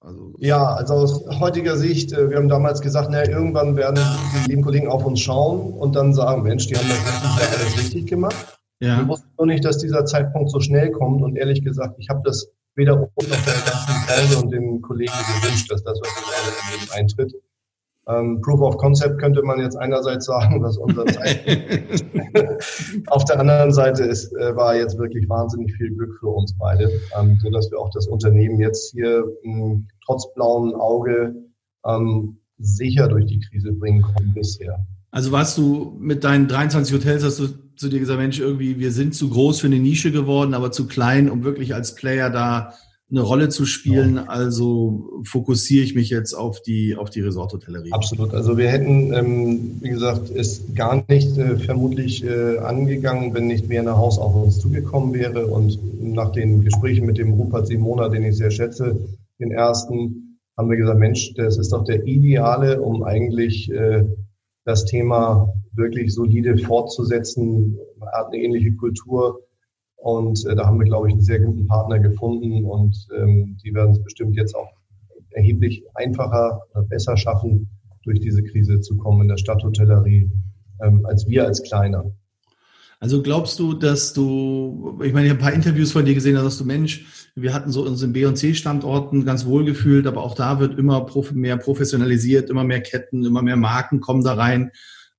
also. 0.00 0.34
Ja, 0.38 0.64
also 0.74 0.94
aus 0.94 1.24
heutiger 1.38 1.76
Sicht, 1.76 2.14
äh, 2.14 2.30
wir 2.30 2.38
haben 2.38 2.48
damals 2.48 2.80
gesagt, 2.80 3.10
naja, 3.10 3.28
irgendwann 3.28 3.76
werden 3.76 4.00
die 4.46 4.50
lieben 4.50 4.62
Kollegen 4.62 4.88
auf 4.88 5.04
uns 5.04 5.20
schauen 5.20 5.74
und 5.74 5.94
dann 5.94 6.14
sagen, 6.14 6.42
Mensch, 6.42 6.66
die 6.66 6.76
haben 6.76 6.88
das 6.88 7.52
alles 7.52 7.78
richtig 7.78 8.06
gemacht. 8.06 8.58
Ja. 8.80 9.06
Wir 9.06 9.16
nur 9.38 9.46
nicht, 9.46 9.64
dass 9.64 9.78
dieser 9.78 10.04
Zeitpunkt 10.04 10.50
so 10.50 10.60
schnell 10.60 10.90
kommt 10.90 11.22
und 11.22 11.36
ehrlich 11.36 11.62
gesagt, 11.62 11.96
ich 11.98 12.08
habe 12.08 12.20
das 12.24 12.50
weder 12.76 13.00
uns 13.00 13.28
noch 13.28 13.44
der 13.44 13.54
ganzen 13.54 14.06
Branche 14.06 14.42
und 14.42 14.50
den 14.50 14.82
Kollegen 14.82 15.12
gewünscht, 15.12 15.70
dass 15.70 15.82
das 15.84 15.98
was 16.00 16.84
in 16.84 17.00
eintritt. 17.00 17.34
Ähm, 18.06 18.40
Proof 18.42 18.60
of 18.60 18.76
Concept 18.76 19.18
könnte 19.18 19.42
man 19.42 19.60
jetzt 19.60 19.76
einerseits 19.76 20.26
sagen, 20.26 20.62
was 20.62 20.76
unser 20.76 21.06
Zeitpunkt 21.06 22.04
Auf 23.06 23.24
der 23.24 23.40
anderen 23.40 23.72
Seite 23.72 24.04
ist, 24.04 24.30
äh, 24.34 24.54
war 24.54 24.76
jetzt 24.76 24.98
wirklich 24.98 25.26
wahnsinnig 25.28 25.72
viel 25.74 25.90
Glück 25.94 26.14
für 26.20 26.28
uns 26.28 26.54
beide, 26.58 26.90
ähm, 27.18 27.38
so 27.40 27.48
dass 27.50 27.70
wir 27.70 27.78
auch 27.78 27.90
das 27.94 28.06
Unternehmen 28.06 28.60
jetzt 28.60 28.92
hier 28.92 29.24
ähm, 29.44 29.88
trotz 30.04 30.32
blauen 30.34 30.74
Auge 30.74 31.34
ähm, 31.86 32.40
sicher 32.58 33.08
durch 33.08 33.24
die 33.26 33.40
Krise 33.40 33.72
bringen 33.72 34.02
konnten 34.02 34.34
bisher. 34.34 34.86
Also 35.10 35.32
warst 35.32 35.56
du 35.56 35.96
mit 35.98 36.24
deinen 36.24 36.46
23 36.46 36.94
Hotels, 36.94 37.24
hast 37.24 37.38
du 37.38 37.48
zu 37.76 37.88
dir 37.88 38.00
gesagt, 38.00 38.18
Mensch, 38.18 38.40
irgendwie, 38.40 38.78
wir 38.78 38.92
sind 38.92 39.14
zu 39.14 39.28
groß 39.28 39.60
für 39.60 39.66
eine 39.66 39.78
Nische 39.78 40.12
geworden, 40.12 40.54
aber 40.54 40.72
zu 40.72 40.86
klein, 40.86 41.30
um 41.30 41.44
wirklich 41.44 41.74
als 41.74 41.94
Player 41.94 42.30
da 42.30 42.74
eine 43.10 43.20
Rolle 43.20 43.48
zu 43.48 43.66
spielen. 43.66 44.18
Also 44.18 45.22
fokussiere 45.24 45.84
ich 45.84 45.94
mich 45.94 46.10
jetzt 46.10 46.34
auf 46.34 46.62
die, 46.62 46.96
auf 46.96 47.10
die 47.10 47.20
Resort-Hotellerie. 47.20 47.92
Absolut. 47.92 48.34
Also 48.34 48.56
wir 48.56 48.68
hätten, 48.68 49.12
ähm, 49.12 49.78
wie 49.80 49.90
gesagt, 49.90 50.30
es 50.34 50.62
gar 50.74 51.04
nicht 51.08 51.36
äh, 51.38 51.56
vermutlich 51.58 52.24
äh, 52.24 52.58
angegangen, 52.58 53.34
wenn 53.34 53.46
nicht 53.46 53.68
Werner 53.68 53.96
Haus 53.96 54.18
auf 54.18 54.34
uns 54.34 54.58
zugekommen 54.58 55.14
wäre. 55.14 55.46
Und 55.46 55.78
nach 56.02 56.32
den 56.32 56.64
Gesprächen 56.64 57.06
mit 57.06 57.18
dem 57.18 57.34
Rupert 57.34 57.66
Simona, 57.66 58.08
den 58.08 58.24
ich 58.24 58.36
sehr 58.36 58.50
schätze, 58.50 58.96
den 59.38 59.52
ersten, 59.52 60.38
haben 60.56 60.70
wir 60.70 60.76
gesagt, 60.76 60.98
Mensch, 60.98 61.34
das 61.34 61.58
ist 61.58 61.72
doch 61.72 61.84
der 61.84 62.06
Ideale, 62.06 62.80
um 62.80 63.02
eigentlich 63.04 63.70
äh, 63.70 64.04
das 64.64 64.84
Thema 64.84 65.52
wirklich 65.74 66.14
solide 66.14 66.56
fortzusetzen. 66.58 67.78
Hat 68.12 68.28
eine 68.28 68.38
ähnliche 68.38 68.72
Kultur. 68.74 69.40
Und 69.96 70.44
äh, 70.46 70.54
da 70.54 70.66
haben 70.66 70.78
wir, 70.78 70.86
glaube 70.86 71.08
ich, 71.08 71.14
einen 71.14 71.22
sehr 71.22 71.40
guten 71.40 71.66
Partner 71.66 71.98
gefunden 71.98 72.64
und 72.64 72.94
ähm, 73.16 73.56
die 73.64 73.72
werden 73.72 73.92
es 73.92 74.02
bestimmt 74.02 74.36
jetzt 74.36 74.54
auch 74.54 74.68
erheblich 75.30 75.82
einfacher 75.94 76.60
oder 76.72 76.82
besser 76.84 77.16
schaffen, 77.16 77.68
durch 78.02 78.20
diese 78.20 78.42
Krise 78.42 78.80
zu 78.80 78.96
kommen 78.96 79.22
in 79.22 79.28
der 79.28 79.38
Stadthotellerie, 79.38 80.30
ähm, 80.82 81.06
als 81.06 81.26
wir 81.26 81.46
als 81.46 81.62
Kleiner. 81.62 82.04
Also 83.00 83.22
glaubst 83.22 83.58
du, 83.58 83.74
dass 83.74 84.12
du, 84.12 84.98
ich 85.02 85.12
meine, 85.12 85.26
ich 85.26 85.32
habe 85.32 85.40
ein 85.40 85.44
paar 85.44 85.52
Interviews 85.52 85.92
von 85.92 86.04
dir 86.04 86.14
gesehen, 86.14 86.34
da 86.34 86.42
sagst 86.42 86.60
du, 86.60 86.64
Mensch, 86.64 87.23
wir 87.36 87.52
hatten 87.52 87.72
so 87.72 87.84
unseren 87.84 88.12
B- 88.12 88.26
und 88.26 88.36
C-Standorten 88.36 89.24
ganz 89.24 89.44
wohl 89.44 89.64
gefühlt, 89.64 90.06
aber 90.06 90.22
auch 90.22 90.34
da 90.34 90.60
wird 90.60 90.78
immer 90.78 91.06
mehr 91.32 91.56
professionalisiert, 91.56 92.48
immer 92.48 92.64
mehr 92.64 92.80
Ketten, 92.80 93.24
immer 93.24 93.42
mehr 93.42 93.56
Marken 93.56 94.00
kommen 94.00 94.22
da 94.22 94.34
rein. 94.34 94.70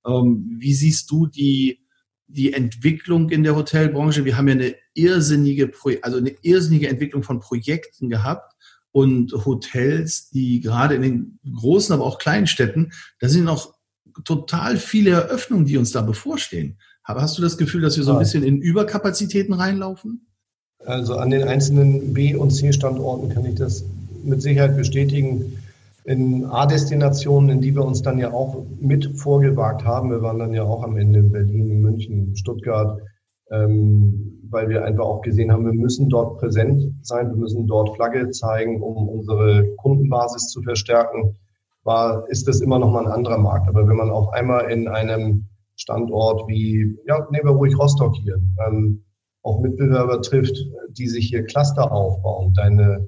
Ähm, 0.06 0.56
wie 0.58 0.74
siehst 0.74 1.12
du 1.12 1.28
die, 1.28 1.86
die 2.28 2.54
Entwicklung 2.54 3.30
in 3.30 3.44
der 3.44 3.56
Hotelbranche? 3.56 4.24
Wir 4.24 4.38
haben 4.38 4.48
ja 4.48 4.54
eine 4.54 4.76
irrsinnige, 4.94 5.72
also 6.02 6.18
eine 6.18 6.36
irrsinnige 6.42 6.88
Entwicklung 6.88 7.24
von 7.24 7.42
Projekten 7.42 8.10
gehabt 8.10 8.54
und 8.92 9.34
Hotels, 9.34 10.30
die 10.30 10.62
gerade 10.62 10.96
in 10.96 11.02
den 11.02 11.40
großen, 11.54 11.94
aber 11.94 12.06
auch 12.06 12.18
kleinen 12.18 12.48
Städten, 12.48 12.92
da 13.20 13.28
sind 13.28 13.44
noch 13.44 13.76
total 14.24 14.78
viele 14.78 15.12
Eröffnungen, 15.12 15.66
die 15.66 15.76
uns 15.76 15.92
da 15.92 16.02
bevorstehen. 16.02 16.80
Hast 17.04 17.38
du 17.38 17.42
das 17.42 17.58
Gefühl, 17.58 17.82
dass 17.82 17.98
wir 17.98 18.06
so 18.06 18.14
ein 18.14 18.20
bisschen 18.20 18.44
in 18.44 18.62
Überkapazitäten 18.62 19.54
reinlaufen? 19.54 20.28
Also 20.86 21.16
an 21.16 21.32
den 21.32 21.44
einzelnen 21.44 22.14
B- 22.14 22.36
und 22.36 22.52
C-Standorten 22.52 23.30
kann 23.30 23.46
ich 23.46 23.56
das 23.56 23.86
mit 24.24 24.42
Sicherheit 24.42 24.76
bestätigen. 24.76 25.58
In 26.04 26.46
A-Destinationen, 26.46 27.50
in 27.50 27.62
die 27.62 27.74
wir 27.74 27.84
uns 27.84 28.04
dann 28.04 28.20
ja 28.20 28.32
auch 28.32 28.64
mit 28.80 29.18
vorgewagt 29.20 29.84
haben, 29.84 30.12
wir 30.12 30.22
waren 30.22 30.38
dann 30.38 30.54
ja 30.54 30.64
auch 30.64 30.84
am 30.84 30.98
Ende 30.98 31.20
in 31.20 31.32
Berlin, 31.32 31.82
München, 31.82 32.36
Stuttgart, 32.36 33.02
ähm, 33.52 34.42
weil 34.50 34.70
wir 34.70 34.86
einfach 34.86 35.06
auch 35.06 35.22
gesehen 35.22 35.52
haben, 35.52 35.66
wir 35.66 35.74
müssen 35.74 36.10
dort 36.10 36.38
präsent 36.38 36.94
sein, 37.02 37.30
wir 37.30 37.38
müssen 37.38 37.66
dort 37.66 37.96
Flagge 37.96 38.30
zeigen, 38.30 38.82
um 38.82 39.10
unsere 39.10 39.66
Kundenbasis 39.78 40.50
zu 40.50 40.62
verstärken, 40.62 41.36
war, 41.84 42.28
ist 42.30 42.48
das 42.48 42.62
immer 42.62 42.78
noch 42.78 42.92
mal 42.92 43.06
ein 43.06 43.12
anderer 43.12 43.38
Markt. 43.40 43.68
Aber 43.68 43.88
wenn 43.88 43.96
man 43.96 44.12
auf 44.12 44.32
einmal 44.34 44.70
in 44.72 44.88
einem 44.88 45.46
Standort 45.76 46.48
wie, 46.48 46.98
ja, 47.08 47.28
nehmen 47.32 47.46
wir 47.46 47.52
ruhig 47.52 47.78
Rostock 47.78 48.16
hier, 48.16 48.40
ähm, 48.68 49.04
auch 49.46 49.62
Mitbewerber 49.62 50.22
trifft, 50.22 50.58
die 50.90 51.08
sich 51.08 51.28
hier 51.28 51.44
Cluster 51.44 51.92
aufbauen. 51.92 52.54
Deine 52.56 53.08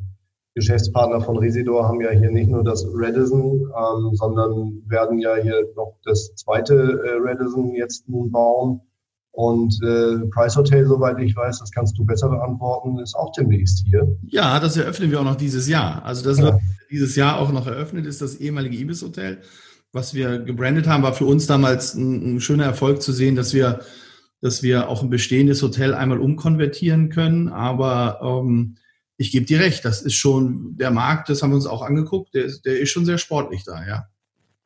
Geschäftspartner 0.53 1.22
von 1.22 1.38
Residor 1.38 1.88
haben 1.88 2.01
ja 2.01 2.12
hier 2.12 2.32
nicht 2.32 2.50
nur 2.50 2.63
das 2.63 2.86
Redison, 2.86 3.62
ähm, 3.62 4.15
sondern 4.15 4.84
werden 4.88 5.20
ja 5.20 5.36
hier 5.36 5.65
noch 5.75 5.98
das 6.06 6.34
zweite 6.36 6.74
äh, 6.75 7.29
Redison 7.29 7.74
jetzt 7.75 8.08
nun 8.08 8.32
bauen. 8.32 8.82
Und 9.32 9.79
äh, 9.84 10.27
Price 10.29 10.56
Hotel, 10.56 10.86
soweit 10.86 11.20
ich 11.20 11.36
weiß, 11.36 11.60
das 11.60 11.72
kannst 11.72 11.98
du 11.98 12.06
besser 12.06 12.29
beantworten, 12.29 12.98
ist 13.00 13.15
auch 13.15 13.32
demnächst 13.34 13.86
hier. 13.86 14.08
Ja, 14.27 14.60
das 14.60 14.77
eröffnen 14.77 15.12
wir 15.12 15.20
auch 15.20 15.25
noch 15.25 15.36
dieses 15.36 15.67
Jahr. 15.67 16.03
Also 16.06 16.24
das 16.24 16.39
ja. 16.39 16.58
dieses 16.89 17.15
Jahr 17.15 17.39
auch 17.39 17.51
noch 17.51 17.67
eröffnet, 17.67 18.08
ist 18.08 18.22
das 18.22 18.36
ehemalige 18.36 18.77
Ibis 18.77 19.03
Hotel, 19.03 19.39
was 19.91 20.13
wir 20.13 20.39
gebrandet 20.39 20.88
haben, 20.88 21.03
war 21.03 21.13
für 21.13 21.25
uns 21.25 21.46
damals 21.46 21.94
ein, 21.94 22.36
ein 22.36 22.41
schöner 22.41 22.65
Erfolg 22.65 23.01
zu 23.01 23.12
sehen, 23.12 23.36
dass 23.36 23.53
wir, 23.53 23.79
dass 24.41 24.63
wir 24.63 24.89
auch 24.89 25.01
ein 25.03 25.10
bestehendes 25.10 25.62
Hotel 25.62 25.94
einmal 25.94 26.20
umkonvertieren 26.20 27.10
können. 27.10 27.50
Aber 27.50 28.20
ähm, 28.22 28.75
ich 29.17 29.32
gebe 29.32 29.46
dir 29.46 29.60
recht, 29.60 29.84
das 29.84 30.01
ist 30.01 30.13
schon 30.13 30.77
der 30.77 30.91
Markt, 30.91 31.29
das 31.29 31.41
haben 31.41 31.51
wir 31.51 31.56
uns 31.56 31.67
auch 31.67 31.82
angeguckt, 31.82 32.34
der, 32.34 32.51
der 32.65 32.79
ist 32.79 32.91
schon 32.91 33.06
sehr 33.06 33.17
sportlich 33.17 33.63
da, 33.63 33.86
ja. 33.86 34.08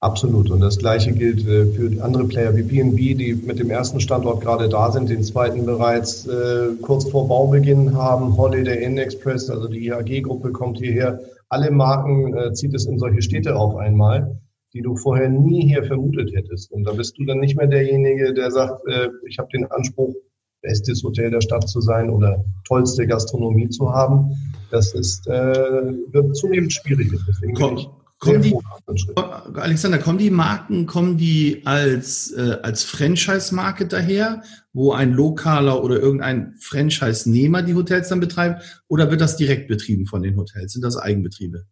Absolut. 0.02 0.50
Und 0.50 0.62
das 0.62 0.80
Gleiche 0.80 1.12
gilt 1.12 1.48
äh, 1.48 1.68
für 1.68 2.04
andere 2.04 2.26
Player 2.26 2.56
wie 2.56 2.64
BNB, 2.64 2.98
die 3.16 3.36
mit 3.36 3.60
dem 3.60 3.70
ersten 3.70 4.00
Standort 4.00 4.42
gerade 4.42 4.68
da 4.68 4.92
sind, 4.92 5.10
den 5.10 5.24
zweiten 5.24 5.64
bereits 5.64 6.26
äh, 6.26 6.70
kurz 6.82 7.08
vor 7.08 7.28
Baubeginn 7.28 7.96
haben. 7.96 8.36
Holiday 8.36 8.84
Inn 8.84 8.98
Express, 8.98 9.48
also 9.52 9.68
die 9.68 9.86
IHG-Gruppe 9.86 10.52
kommt 10.54 10.80
hierher. 10.80 11.20
Alle 11.50 11.70
Marken 11.70 12.36
äh, 12.36 12.52
zieht 12.54 12.74
es 12.74 12.88
in 12.88 12.98
solche 12.98 13.22
Städte 13.22 13.56
auf 13.56 13.76
einmal, 13.76 14.41
die 14.74 14.82
du 14.82 14.96
vorher 14.96 15.30
nie 15.30 15.68
hier 15.68 15.84
vermutet 15.84 16.32
hättest. 16.34 16.72
Und 16.72 16.86
da 16.86 16.94
bist 16.94 17.18
du 17.18 17.26
dann 17.26 17.40
nicht 17.40 17.58
mehr 17.58 17.68
derjenige, 17.68 18.34
der 18.34 18.52
sagt, 18.52 18.88
äh, 18.88 19.10
ich 19.28 19.38
habe 19.38 19.50
den 19.54 19.66
Anspruch, 19.72 20.14
bestes 20.62 21.04
Hotel 21.04 21.32
der 21.32 21.42
Stadt 21.42 21.68
zu 21.68 21.82
sein 21.82 22.10
oder 22.10 22.46
tollste 22.68 23.08
Gastronomie 23.08 23.70
zu 23.70 23.92
haben. 23.92 24.30
Das 24.70 24.94
ist, 24.94 25.28
äh, 25.28 25.32
wird 26.12 26.36
zunehmend 26.36 26.72
schwieriger. 26.72 27.18
Deswegen 27.28 27.56
ich 27.78 27.88
Kommen 28.22 28.44
die, 28.44 28.56
Alexander, 29.56 29.98
kommen 29.98 30.20
die 30.20 30.30
Marken, 30.30 30.86
kommen 30.86 31.18
die 31.18 31.64
als, 31.66 32.32
äh, 32.32 32.60
als 32.62 32.84
Franchise-Marke 32.84 33.88
daher, 33.88 34.44
wo 34.74 34.92
ein 34.92 35.12
lokaler 35.14 35.84
oder 35.84 36.00
irgendein 36.00 36.54
Franchise-Nehmer 36.60 37.64
die 37.64 37.74
Hotels 37.74 38.10
dann 38.10 38.20
betreibt, 38.20 38.84
oder 38.88 39.10
wird 39.10 39.22
das 39.22 39.38
direkt 39.38 39.68
betrieben 39.68 40.06
von 40.06 40.22
den 40.22 40.38
Hotels? 40.38 40.74
Sind 40.74 40.84
das 40.84 40.98
Eigenbetriebe? 40.98 41.66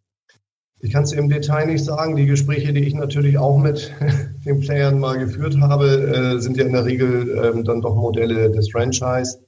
Ich 0.82 0.92
kann 0.92 1.02
es 1.02 1.12
im 1.12 1.28
Detail 1.28 1.66
nicht 1.66 1.84
sagen. 1.84 2.16
Die 2.16 2.26
Gespräche, 2.26 2.72
die 2.72 2.84
ich 2.84 2.94
natürlich 2.94 3.36
auch 3.36 3.58
mit 3.58 3.92
den 4.46 4.60
Playern 4.60 4.98
mal 4.98 5.18
geführt 5.18 5.58
habe, 5.60 5.86
äh, 5.86 6.40
sind 6.40 6.56
ja 6.56 6.64
in 6.64 6.72
der 6.72 6.86
Regel 6.86 7.38
äh, 7.38 7.62
dann 7.62 7.82
doch 7.82 7.94
Modelle 7.94 8.50
des 8.50 8.70
Franchise, 8.70 9.38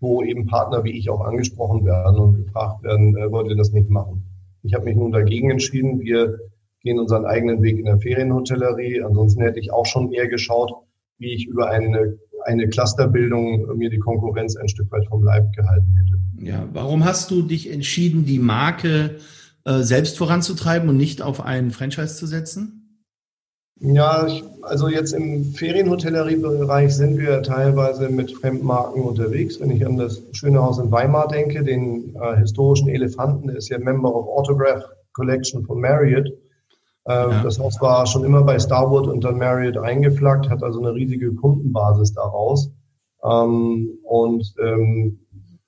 wo 0.00 0.22
eben 0.22 0.46
Partner 0.46 0.84
wie 0.84 0.98
ich 0.98 1.08
auch 1.08 1.22
angesprochen 1.22 1.86
werden 1.86 2.18
und 2.18 2.44
gefragt 2.44 2.82
werden, 2.82 3.16
äh, 3.16 3.30
wollt 3.32 3.48
ihr 3.48 3.56
das 3.56 3.72
nicht 3.72 3.88
machen? 3.88 4.24
Ich 4.62 4.74
habe 4.74 4.84
mich 4.84 4.96
nun 4.96 5.12
dagegen 5.12 5.50
entschieden. 5.50 6.00
Wir 6.00 6.38
gehen 6.82 6.98
unseren 6.98 7.24
eigenen 7.24 7.62
Weg 7.62 7.78
in 7.78 7.86
der 7.86 7.98
Ferienhotellerie. 7.98 9.02
Ansonsten 9.02 9.42
hätte 9.42 9.60
ich 9.60 9.72
auch 9.72 9.86
schon 9.86 10.12
eher 10.12 10.28
geschaut, 10.28 10.70
wie 11.18 11.34
ich 11.34 11.46
über 11.46 11.70
eine, 11.70 12.18
eine 12.44 12.68
Clusterbildung 12.68 13.76
mir 13.78 13.88
die 13.88 13.98
Konkurrenz 13.98 14.56
ein 14.56 14.68
Stück 14.68 14.92
weit 14.92 15.06
vom 15.08 15.24
Leib 15.24 15.50
gehalten 15.54 15.96
hätte. 15.96 16.46
Ja, 16.46 16.68
warum 16.74 17.04
hast 17.04 17.30
du 17.30 17.40
dich 17.40 17.72
entschieden, 17.72 18.26
die 18.26 18.38
Marke 18.38 19.16
äh, 19.64 19.82
selbst 19.82 20.18
voranzutreiben 20.18 20.88
und 20.88 20.96
nicht 20.96 21.22
auf 21.22 21.40
einen 21.40 21.70
Franchise 21.70 22.16
zu 22.16 22.26
setzen? 22.26 22.84
Ja, 23.80 24.26
ich, 24.26 24.44
also 24.62 24.88
jetzt 24.88 25.12
im 25.12 25.44
Ferienhotelleriebereich 25.44 26.94
sind 26.94 27.18
wir 27.18 27.42
teilweise 27.42 28.08
mit 28.08 28.32
Fremdmarken 28.32 29.02
unterwegs. 29.02 29.60
Wenn 29.60 29.70
ich 29.70 29.84
an 29.84 29.96
das 29.96 30.22
schöne 30.32 30.62
Haus 30.62 30.78
in 30.78 30.92
Weimar 30.92 31.28
denke, 31.28 31.64
den 31.64 32.14
äh, 32.14 32.36
historischen 32.36 32.88
Elefanten, 32.88 33.48
der 33.48 33.56
ist 33.56 33.68
ja 33.68 33.78
Member 33.78 34.14
of 34.14 34.28
Autograph 34.28 34.84
Collection 35.12 35.64
von 35.64 35.80
Marriott. 35.80 36.28
Äh, 37.06 37.12
ja. 37.12 37.42
Das 37.42 37.58
Haus 37.58 37.80
war 37.80 38.06
schon 38.06 38.24
immer 38.24 38.42
bei 38.42 38.58
Starwood 38.58 39.08
und 39.08 39.24
dann 39.24 39.38
Marriott 39.38 39.76
eingeflaggt, 39.76 40.48
hat 40.48 40.62
also 40.62 40.80
eine 40.80 40.94
riesige 40.94 41.34
Kundenbasis 41.34 42.14
daraus. 42.14 42.70
Ähm, 43.24 43.98
und 44.04 44.54
ähm, 44.62 45.18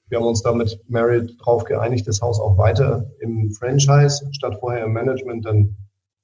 wir 0.08 0.18
haben 0.18 0.26
uns 0.26 0.42
da 0.42 0.52
mit 0.52 0.78
Marriott 0.88 1.34
darauf 1.40 1.64
geeinigt, 1.64 2.06
das 2.06 2.20
Haus 2.22 2.40
auch 2.40 2.56
weiter 2.58 3.10
im 3.20 3.50
Franchise 3.50 4.26
statt 4.32 4.58
vorher 4.60 4.84
im 4.84 4.92
Management 4.92 5.44
dann 5.44 5.76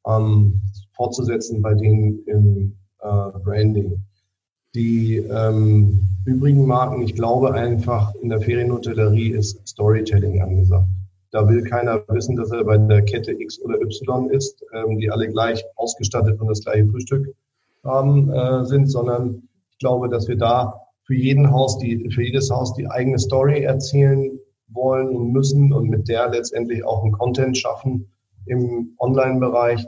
ähm, 0.07 0.62
fortzusetzen 0.93 1.62
bei 1.62 1.75
denen 1.75 2.25
im 2.27 2.77
äh, 3.01 3.39
Branding. 3.41 4.03
Die 4.75 5.17
ähm, 5.17 6.09
übrigen 6.25 6.67
Marken, 6.67 7.03
ich 7.03 7.15
glaube 7.15 7.53
einfach, 7.53 8.15
in 8.17 8.29
der 8.29 8.41
Ferienhotellerie 8.41 9.31
ist 9.31 9.67
Storytelling 9.67 10.41
angesagt. 10.41 10.89
Da 11.31 11.49
will 11.49 11.62
keiner 11.62 12.03
wissen, 12.09 12.37
dass 12.37 12.51
er 12.53 12.65
bei 12.65 12.79
der 12.79 13.03
Kette 13.03 13.33
X 13.33 13.61
oder 13.61 13.81
Y 13.81 14.31
ist, 14.31 14.65
ähm, 14.73 14.99
die 14.99 15.11
alle 15.11 15.29
gleich 15.29 15.65
ausgestattet 15.77 16.41
und 16.41 16.49
das 16.49 16.62
gleiche 16.62 16.87
Frühstück 16.87 17.35
haben, 17.85 18.31
äh, 18.31 18.65
sind, 18.65 18.87
sondern 18.87 19.49
ich 19.71 19.79
glaube, 19.79 20.09
dass 20.09 20.29
wir 20.29 20.37
da 20.37 20.83
für 21.12 21.19
jeden 21.19 21.50
Haus, 21.50 21.78
die, 21.78 22.09
für 22.11 22.23
jedes 22.23 22.50
Haus 22.50 22.73
die 22.73 22.88
eigene 22.88 23.19
Story 23.19 23.64
erzählen 23.64 24.31
wollen 24.69 25.14
und 25.14 25.31
müssen 25.31 25.71
und 25.71 25.90
mit 25.90 26.09
der 26.09 26.31
letztendlich 26.31 26.83
auch 26.87 27.02
einen 27.02 27.12
Content 27.12 27.59
schaffen 27.59 28.11
im 28.47 28.95
Online-Bereich, 28.99 29.85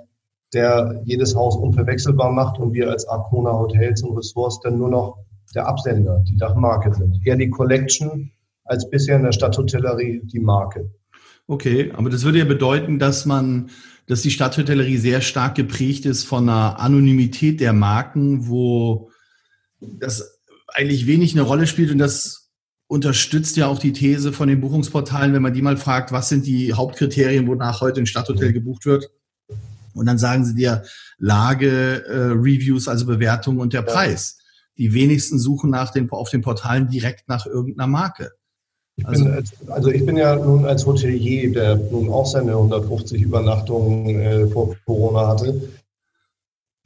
der 0.52 1.00
jedes 1.07 1.35
Haus 1.35 1.57
unverwechselbar 1.57 2.31
macht 2.31 2.59
und 2.59 2.75
wir 2.75 2.90
als 2.90 3.09
Arcona 3.09 3.52
Hotels 3.52 4.02
und 4.02 4.19
Ressorts 4.19 4.61
dann 4.61 4.76
nur 4.76 4.90
noch 4.90 5.16
der 5.54 5.66
Absender, 5.66 6.23
die 6.28 6.37
Dachmarke 6.37 6.93
sind. 6.93 7.19
Eher 7.25 7.37
die 7.37 7.49
Collection 7.49 8.31
als 8.64 8.90
bisher 8.90 9.16
in 9.16 9.23
der 9.23 9.33
Stadthotellerie 9.33 10.21
die 10.25 10.40
Marke. 10.40 10.90
Okay, 11.47 11.90
aber 11.97 12.11
das 12.11 12.25
würde 12.25 12.40
ja 12.40 12.45
bedeuten, 12.45 12.99
dass 12.99 13.25
man, 13.25 13.71
dass 14.09 14.21
die 14.21 14.31
Stadthotellerie 14.31 14.99
sehr 14.99 15.23
stark 15.23 15.54
geprägt 15.54 16.04
ist 16.04 16.25
von 16.25 16.50
einer 16.50 16.78
Anonymität 16.81 17.61
der 17.61 17.73
Marken, 17.73 18.47
wo 18.47 19.09
das 19.81 20.34
eigentlich 20.75 21.07
wenig 21.07 21.33
eine 21.33 21.43
Rolle 21.43 21.66
spielt 21.66 21.90
und 21.90 21.99
das 21.99 22.50
unterstützt 22.87 23.57
ja 23.57 23.66
auch 23.66 23.78
die 23.78 23.93
These 23.93 24.33
von 24.33 24.49
den 24.49 24.61
Buchungsportalen, 24.61 25.33
wenn 25.33 25.43
man 25.43 25.54
die 25.54 25.62
mal 25.62 25.76
fragt, 25.76 26.12
was 26.12 26.28
sind 26.28 26.47
die 26.47 26.75
Hauptkriterien, 26.75 27.47
wonach 27.47 27.81
heute 27.81 28.00
ein 28.00 28.07
Stadthotel 28.07 28.52
gebucht 28.52 28.85
wird, 28.85 29.11
und 29.95 30.07
dann 30.07 30.19
sagen 30.19 30.45
sie 30.45 30.54
dir 30.54 30.83
Lage, 31.19 32.04
äh, 32.07 32.33
Reviews, 32.33 32.88
also 32.88 33.07
Bewertung 33.07 33.59
und 33.59 33.73
der 33.73 33.83
Preis. 33.83 34.38
Die 34.76 34.93
wenigsten 34.93 35.38
suchen 35.38 35.71
nach 35.71 35.93
den, 35.93 36.11
auf 36.11 36.31
den 36.31 36.43
Portalen 36.43 36.88
direkt 36.88 37.28
nach 37.28 37.47
irgendeiner 37.47 37.87
Marke. 37.87 38.33
Ich 38.97 39.07
also, 39.07 39.25
bin, 39.25 39.45
also 39.69 39.90
ich 39.90 40.04
bin 40.04 40.16
ja 40.16 40.37
nun 40.37 40.64
als 40.64 40.85
Hotelier, 40.85 41.52
der 41.52 41.76
nun 41.76 42.11
auch 42.11 42.26
seine 42.26 42.52
150 42.52 43.23
Übernachtungen 43.23 44.21
äh, 44.21 44.47
vor 44.49 44.76
Corona 44.85 45.28
hatte, 45.28 45.69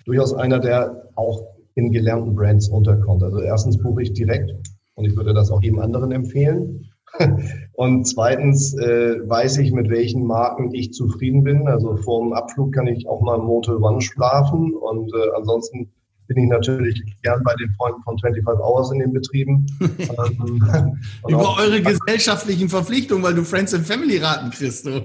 durchaus 0.04 0.34
einer, 0.34 0.58
der 0.58 1.10
auch 1.16 1.57
in 1.78 1.92
gelernten 1.92 2.34
Brands 2.34 2.68
unterkommt. 2.68 3.22
Also 3.22 3.40
erstens 3.40 3.78
buche 3.78 4.02
ich 4.02 4.12
direkt 4.12 4.52
und 4.94 5.04
ich 5.04 5.16
würde 5.16 5.32
das 5.32 5.50
auch 5.50 5.62
jedem 5.62 5.78
anderen 5.78 6.10
empfehlen. 6.12 6.86
Und 7.72 8.04
zweitens 8.04 8.76
äh, 8.76 9.16
weiß 9.26 9.58
ich, 9.58 9.72
mit 9.72 9.88
welchen 9.88 10.26
Marken 10.26 10.74
ich 10.74 10.92
zufrieden 10.92 11.42
bin. 11.42 11.66
Also 11.66 11.96
vor 11.96 12.20
dem 12.20 12.34
Abflug 12.34 12.74
kann 12.74 12.86
ich 12.86 13.08
auch 13.08 13.22
mal 13.22 13.38
im 13.38 13.46
Motel 13.46 13.76
One 13.76 14.02
schlafen 14.02 14.74
und 14.74 15.10
äh, 15.14 15.30
ansonsten 15.34 15.90
bin 16.28 16.44
ich 16.44 16.48
natürlich 16.48 17.02
gern 17.22 17.42
bei 17.42 17.54
den 17.54 17.70
Freunden 17.76 18.02
von 18.02 18.18
25 18.18 18.60
Hours 18.60 18.92
in 18.92 19.00
den 19.00 19.12
Betrieben. 19.12 19.66
Ähm, 20.18 20.98
Über 21.26 21.56
eure 21.58 21.80
gesellschaftlichen 21.80 22.68
Verpflichtungen, 22.68 23.22
weil 23.22 23.34
du 23.34 23.44
Friends 23.44 23.74
and 23.74 23.86
Family 23.86 24.18
Raten 24.18 24.50
kriegst. 24.50 24.86
Du. 24.86 25.02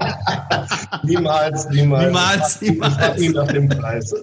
niemals, 1.04 1.70
niemals. 1.70 2.06
Niemals, 2.06 2.62
niemals. 2.62 3.22
Ich 3.22 3.34
nach 3.34 3.48
dem 3.48 3.70
Preis. 3.70 4.14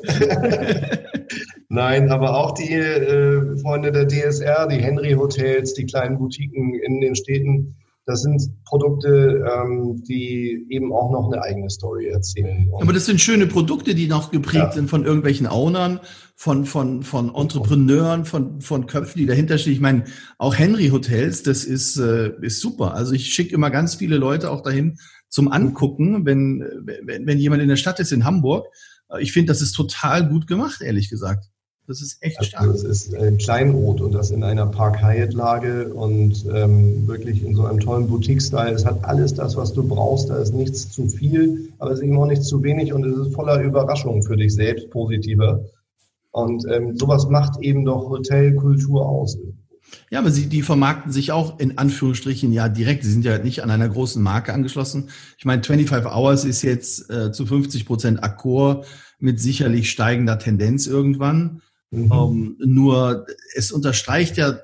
Nein, 1.69 2.11
aber 2.11 2.37
auch 2.37 2.53
die 2.53 2.73
äh, 2.75 3.57
Freunde 3.59 3.93
der 3.93 4.07
DSR, 4.07 4.67
die 4.69 4.79
Henry 4.79 5.13
Hotels, 5.13 5.75
die 5.75 5.87
kleinen 5.87 6.19
Boutiquen 6.19 6.75
in 6.75 7.01
den 7.01 7.15
Städten, 7.15 7.75
das 8.07 8.23
sind 8.23 8.43
Produkte, 8.65 9.45
ähm, 9.47 10.03
die 10.09 10.67
eben 10.71 10.93
auch 10.93 11.11
noch 11.11 11.31
eine 11.31 11.43
eigene 11.43 11.71
Story 11.71 12.09
erzählen. 12.09 12.69
Und 12.73 12.83
Aber 12.83 12.93
das 12.93 13.07
sind 13.07 13.21
schöne 13.21 13.47
Produkte, 13.47 13.95
die 13.95 14.09
noch 14.09 14.31
geprägt 14.31 14.55
ja. 14.55 14.73
sind 14.73 14.91
von 14.91 15.05
irgendwelchen 15.05 15.47
Ownern, 15.47 16.01
von, 16.35 16.65
von, 16.65 17.03
von 17.03 17.35
Entrepreneuren, 17.35 18.25
von, 18.25 18.61
von 18.61 18.87
Köpfen, 18.87 19.21
die 19.21 19.27
dahinter 19.27 19.59
stehen. 19.59 19.75
Ich 19.75 19.81
meine, 19.81 20.05
auch 20.39 20.57
Henry 20.57 20.89
Hotels, 20.89 21.43
das 21.43 21.65
ist, 21.65 21.99
äh, 21.99 22.33
ist 22.41 22.61
super. 22.61 22.95
Also 22.95 23.13
ich 23.13 23.33
schicke 23.33 23.55
immer 23.55 23.71
ganz 23.71 23.97
viele 23.97 24.17
Leute 24.17 24.51
auch 24.51 24.63
dahin 24.63 24.99
zum 25.29 25.53
Angucken, 25.53 26.25
wenn, 26.27 26.65
wenn, 27.05 27.27
wenn 27.27 27.39
jemand 27.39 27.63
in 27.63 27.69
der 27.69 27.77
Stadt 27.77 28.01
ist 28.01 28.13
in 28.13 28.25
Hamburg. 28.25 28.67
Ich 29.21 29.33
finde, 29.33 29.53
das 29.53 29.61
ist 29.61 29.73
total 29.73 30.29
gut 30.29 30.47
gemacht, 30.47 30.81
ehrlich 30.81 31.11
gesagt. 31.11 31.47
Das 31.91 32.03
ist 32.03 32.19
echt 32.21 32.45
stark. 32.45 32.69
Also 32.69 32.87
das 32.87 33.07
ist 33.09 33.15
ein 33.17 33.37
Kleinod 33.37 34.01
und 34.01 34.13
das 34.13 34.31
in 34.31 34.45
einer 34.45 34.65
Park 34.67 35.03
Hyatt-Lage 35.03 35.93
und 35.93 36.47
ähm, 36.55 37.09
wirklich 37.09 37.43
in 37.45 37.57
so 37.57 37.65
einem 37.65 37.81
tollen 37.81 38.07
Boutique-Style. 38.07 38.71
Es 38.71 38.87
hat 38.87 39.05
alles 39.05 39.35
das, 39.35 39.57
was 39.57 39.73
du 39.73 39.83
brauchst. 39.83 40.31
Da 40.31 40.37
ist 40.37 40.55
nichts 40.55 40.89
zu 40.89 41.09
viel, 41.09 41.73
aber 41.81 41.91
es 41.91 41.99
ist 41.99 42.05
eben 42.05 42.17
auch 42.17 42.27
nicht 42.27 42.45
zu 42.45 42.63
wenig 42.63 42.93
und 42.93 43.05
es 43.05 43.27
ist 43.27 43.35
voller 43.35 43.61
Überraschungen 43.61 44.23
für 44.23 44.37
dich 44.37 44.55
selbst, 44.55 44.89
positiver. 44.91 45.65
Und 46.31 46.65
ähm, 46.71 46.97
sowas 46.97 47.29
macht 47.29 47.61
eben 47.61 47.85
doch 47.85 48.09
Hotelkultur 48.09 49.05
aus. 49.05 49.37
Ja, 50.11 50.21
aber 50.21 50.31
sie, 50.31 50.47
die 50.47 50.63
vermarkten 50.63 51.11
sich 51.11 51.33
auch 51.33 51.59
in 51.59 51.77
Anführungsstrichen 51.77 52.53
ja 52.53 52.69
direkt. 52.69 53.03
Sie 53.03 53.11
sind 53.11 53.25
ja 53.25 53.39
nicht 53.39 53.65
an 53.65 53.71
einer 53.73 53.89
großen 53.89 54.23
Marke 54.23 54.55
angeschlossen. 54.55 55.09
Ich 55.39 55.45
meine, 55.45 55.65
25 55.65 56.09
Hours 56.09 56.45
ist 56.45 56.63
jetzt 56.63 57.11
äh, 57.11 57.33
zu 57.33 57.47
50 57.47 57.85
Prozent 57.85 58.23
Accor 58.23 58.85
mit 59.19 59.41
sicherlich 59.41 59.91
steigender 59.91 60.39
Tendenz 60.39 60.87
irgendwann. 60.87 61.63
Mhm. 61.91 62.13
Ähm, 62.13 62.57
nur 62.59 63.27
es 63.55 63.73
unterstreicht 63.73 64.37
ja 64.37 64.61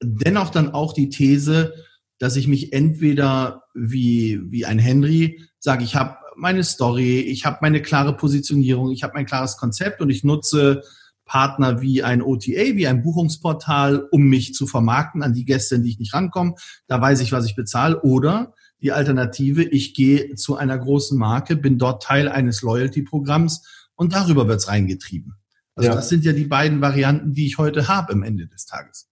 dennoch 0.00 0.50
dann 0.50 0.70
auch 0.70 0.92
die 0.92 1.08
These, 1.08 1.74
dass 2.18 2.36
ich 2.36 2.48
mich 2.48 2.72
entweder 2.72 3.64
wie, 3.74 4.40
wie 4.50 4.64
ein 4.64 4.78
Henry 4.78 5.42
sage, 5.58 5.84
ich 5.84 5.96
habe 5.96 6.16
meine 6.36 6.64
Story, 6.64 7.20
ich 7.20 7.44
habe 7.44 7.58
meine 7.62 7.82
klare 7.82 8.16
Positionierung, 8.16 8.90
ich 8.90 9.02
habe 9.02 9.14
mein 9.14 9.26
klares 9.26 9.56
Konzept 9.56 10.00
und 10.00 10.10
ich 10.10 10.22
nutze 10.22 10.82
Partner 11.24 11.82
wie 11.82 12.02
ein 12.02 12.22
OTA, 12.22 12.76
wie 12.76 12.86
ein 12.86 13.02
Buchungsportal, 13.02 14.06
um 14.10 14.22
mich 14.22 14.54
zu 14.54 14.66
vermarkten 14.66 15.22
an 15.22 15.32
die 15.32 15.44
Gäste, 15.44 15.74
in 15.74 15.82
die 15.82 15.90
ich 15.90 15.98
nicht 15.98 16.14
rankomme. 16.14 16.54
Da 16.86 17.00
weiß 17.00 17.20
ich, 17.20 17.32
was 17.32 17.46
ich 17.46 17.56
bezahle. 17.56 18.00
Oder 18.02 18.54
die 18.80 18.92
Alternative, 18.92 19.64
ich 19.64 19.94
gehe 19.94 20.36
zu 20.36 20.56
einer 20.56 20.78
großen 20.78 21.18
Marke, 21.18 21.56
bin 21.56 21.78
dort 21.78 22.02
Teil 22.02 22.28
eines 22.28 22.62
Loyalty-Programms 22.62 23.66
und 23.96 24.12
darüber 24.12 24.46
wird's 24.46 24.68
reingetrieben. 24.68 25.34
Also 25.76 25.90
ja. 25.90 25.94
das 25.94 26.08
sind 26.08 26.24
ja 26.24 26.32
die 26.32 26.44
beiden 26.44 26.80
Varianten, 26.80 27.34
die 27.34 27.46
ich 27.46 27.58
heute 27.58 27.86
habe 27.86 28.14
am 28.14 28.22
Ende 28.22 28.46
des 28.46 28.66
Tages. 28.66 29.08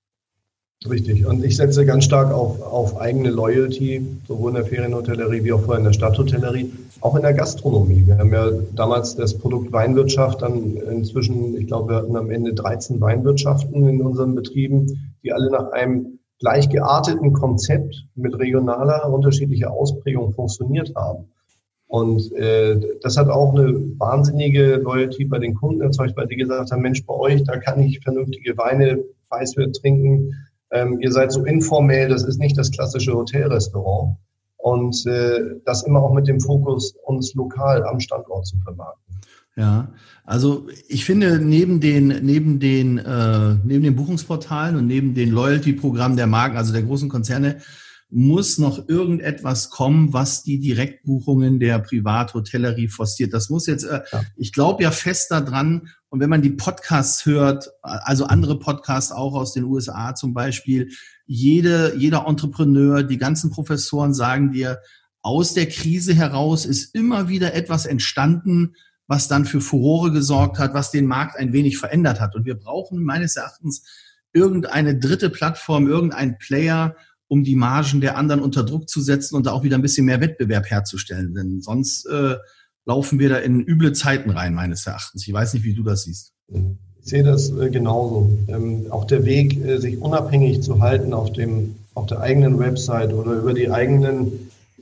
Richtig. 0.89 1.25
Und 1.25 1.43
ich 1.45 1.57
setze 1.57 1.87
ganz 1.87 2.05
stark 2.05 2.33
auf, 2.33 2.61
auf 2.61 3.01
eigene 3.01 3.31
Loyalty, 3.31 4.05
sowohl 4.29 4.51
in 4.51 4.57
der 4.57 4.67
Ferienhotellerie 4.67 5.43
wie 5.45 5.53
auch 5.53 5.63
vorher 5.63 5.79
in 5.79 5.85
der 5.85 5.95
Stadthotellerie, 5.95 6.73
auch 7.01 7.17
in 7.17 7.23
der 7.23 7.33
Gastronomie. 7.33 8.07
Wir 8.07 8.19
haben 8.19 8.33
ja 8.33 8.51
damals 8.75 9.17
das 9.17 9.39
Produkt 9.39 9.73
Weinwirtschaft, 9.73 10.43
dann 10.43 10.77
inzwischen, 10.77 11.57
ich 11.57 11.69
glaube, 11.69 11.91
wir 11.91 11.97
hatten 11.97 12.17
am 12.17 12.31
Ende 12.31 12.53
13 12.53 13.01
Weinwirtschaften 13.01 13.89
in 13.89 14.03
unseren 14.03 14.35
Betrieben, 14.35 15.15
die 15.23 15.33
alle 15.33 15.51
nach 15.51 15.73
einem 15.73 16.19
gleich 16.39 16.69
gearteten 16.69 17.33
Konzept 17.33 18.05
mit 18.15 18.39
regionaler 18.39 19.11
unterschiedlicher 19.11 19.71
Ausprägung 19.71 20.35
funktioniert 20.35 20.93
haben. 20.95 21.29
Und 21.95 22.33
äh, 22.33 22.77
das 23.03 23.17
hat 23.17 23.29
auch 23.29 23.55
eine 23.55 23.73
wahnsinnige 24.01 24.81
Loyalty 24.83 25.27
bei 25.27 25.39
den 25.39 25.55
Kunden 25.55 25.81
erzeugt, 25.81 26.17
weil 26.17 26.27
die 26.27 26.35
gesagt 26.35 26.73
haben, 26.73 26.83
Mensch, 26.83 27.07
bei 27.07 27.15
euch, 27.15 27.45
da 27.45 27.57
kann 27.57 27.81
ich 27.81 28.01
vernünftige 28.01 28.59
Weine 28.59 28.99
preiswert 29.29 29.77
trinken. 29.77 30.35
Ähm, 30.73 30.99
ihr 31.01 31.13
seid 31.13 31.31
so 31.31 31.45
informell, 31.45 32.09
das 32.09 32.25
ist 32.25 32.41
nicht 32.41 32.59
das 32.59 32.73
klassische 32.73 33.13
Hotelrestaurant. 33.15 34.17
Und 34.57 35.07
äh, 35.07 35.39
das 35.67 35.85
immer 35.85 36.03
auch 36.03 36.13
mit 36.13 36.27
dem 36.27 36.41
Fokus, 36.41 36.97
uns 37.05 37.33
lokal 37.35 37.85
am 37.85 38.01
Standort 38.01 38.45
zu 38.49 38.59
vermarkten. 38.59 39.21
Ja, 39.55 39.93
also 40.25 40.67
ich 40.89 41.05
finde 41.05 41.39
neben 41.39 41.79
den 41.79 42.09
neben 42.09 42.59
den 42.59 42.99
äh, 42.99 43.55
neben 43.63 43.85
den 43.85 43.95
Buchungsportalen 43.95 44.75
und 44.75 44.89
neben 44.89 45.15
den 45.15 45.31
Loyalty-Programmen 45.31 46.17
der 46.17 46.27
Marken, 46.27 46.57
also 46.57 46.73
der 46.73 46.83
großen 46.83 47.09
Konzerne, 47.09 47.59
muss 48.15 48.59
noch 48.59 48.89
irgendetwas 48.89 49.71
kommen, 49.71 50.13
was 50.13 50.45
die 50.45 50.61
Direktbuchungen 50.61 51.59
der 51.59 51.81
Privathotellerie 51.81 52.87
forciert. 52.87 53.35
Das 53.35 53.51
muss 53.51 53.67
jetzt, 53.67 53.83
äh, 53.83 54.03
ja. 54.13 54.23
ich 54.37 54.53
glaube 54.53 54.85
ja 54.85 54.93
fest 54.93 55.33
daran, 55.33 55.89
und 56.11 56.21
wenn 56.21 56.31
man 56.31 56.43
die 56.43 56.51
Podcasts 56.51 57.27
hört, 57.27 57.71
also 57.83 58.27
andere 58.27 58.61
Podcasts 58.61 59.11
auch 59.11 59.35
aus 59.35 59.53
den 59.53 59.65
USA 59.65 60.15
zum 60.15 60.33
Beispiel, 60.33 60.91
jede, 61.27 61.97
jeder 61.97 62.27
Entrepreneur, 62.29 63.03
die 63.03 63.19
ganzen 63.19 63.51
Professoren 63.51 64.15
sagen 64.15 64.53
dir, 64.53 64.79
aus 65.21 65.55
der 65.55 65.67
Krise 65.67 66.15
heraus 66.15 66.67
ist 66.67 66.95
immer 66.95 67.29
wieder 67.29 67.55
etwas 67.55 67.85
entstanden, 67.85 68.77
was 69.09 69.27
dann 69.27 69.45
für 69.45 69.61
Furore 69.61 70.13
gesorgt 70.13 70.61
hat, 70.61 70.73
was 70.73 70.93
den 70.93 71.07
Markt 71.07 71.37
ein 71.37 71.53
wenig 71.53 71.79
verändert 71.79 72.21
hat. 72.21 72.37
Und 72.37 72.45
wir 72.45 72.55
brauchen 72.55 73.03
meines 73.03 73.35
Erachtens 73.35 73.83
irgendeine 74.33 74.97
dritte 74.99 75.31
Plattform, 75.31 75.89
irgendein 75.89 76.39
Player, 76.39 76.95
um 77.35 77.43
die 77.43 77.57
Margen 77.57 78.01
der 78.01 78.17
anderen 78.17 78.41
unter 78.41 78.63
Druck 78.63 78.89
zu 78.89 79.01
setzen 79.01 79.35
und 79.35 79.47
da 79.47 79.51
auch 79.51 79.65
wieder 79.65 79.77
ein 79.77 79.83
bisschen 79.83 80.07
mehr 80.07 80.21
Wettbewerb 80.21 80.71
herzustellen. 80.71 81.35
Denn 81.35 81.61
sonst 81.61 82.07
äh, 82.07 82.37
laufen 82.87 83.19
wir 83.19 83.29
da 83.29 83.39
in 83.39 83.61
üble 83.61 83.93
Zeiten 83.93 84.31
rein, 84.31 84.55
meines 84.55 84.87
Erachtens. 84.87 85.27
Ich 85.27 85.35
weiß 85.35 85.53
nicht, 85.55 85.65
wie 85.65 85.75
du 85.75 85.83
das 85.83 86.05
siehst. 86.05 86.33
Ich 86.47 87.11
sehe 87.11 87.25
das 87.25 87.51
äh, 87.51 87.71
genauso. 87.71 88.31
Ähm, 88.47 88.87
auch 88.91 89.05
der 89.07 89.25
Weg, 89.25 89.61
äh, 89.67 89.79
sich 89.79 90.01
unabhängig 90.01 90.63
zu 90.63 90.81
halten 90.81 91.13
auf, 91.13 91.33
dem, 91.33 91.75
auf 91.95 92.07
der 92.07 92.21
eigenen 92.21 92.61
Website 92.61 93.13
oder 93.13 93.33
über 93.33 93.53
die 93.53 93.69
eigenen 93.69 94.31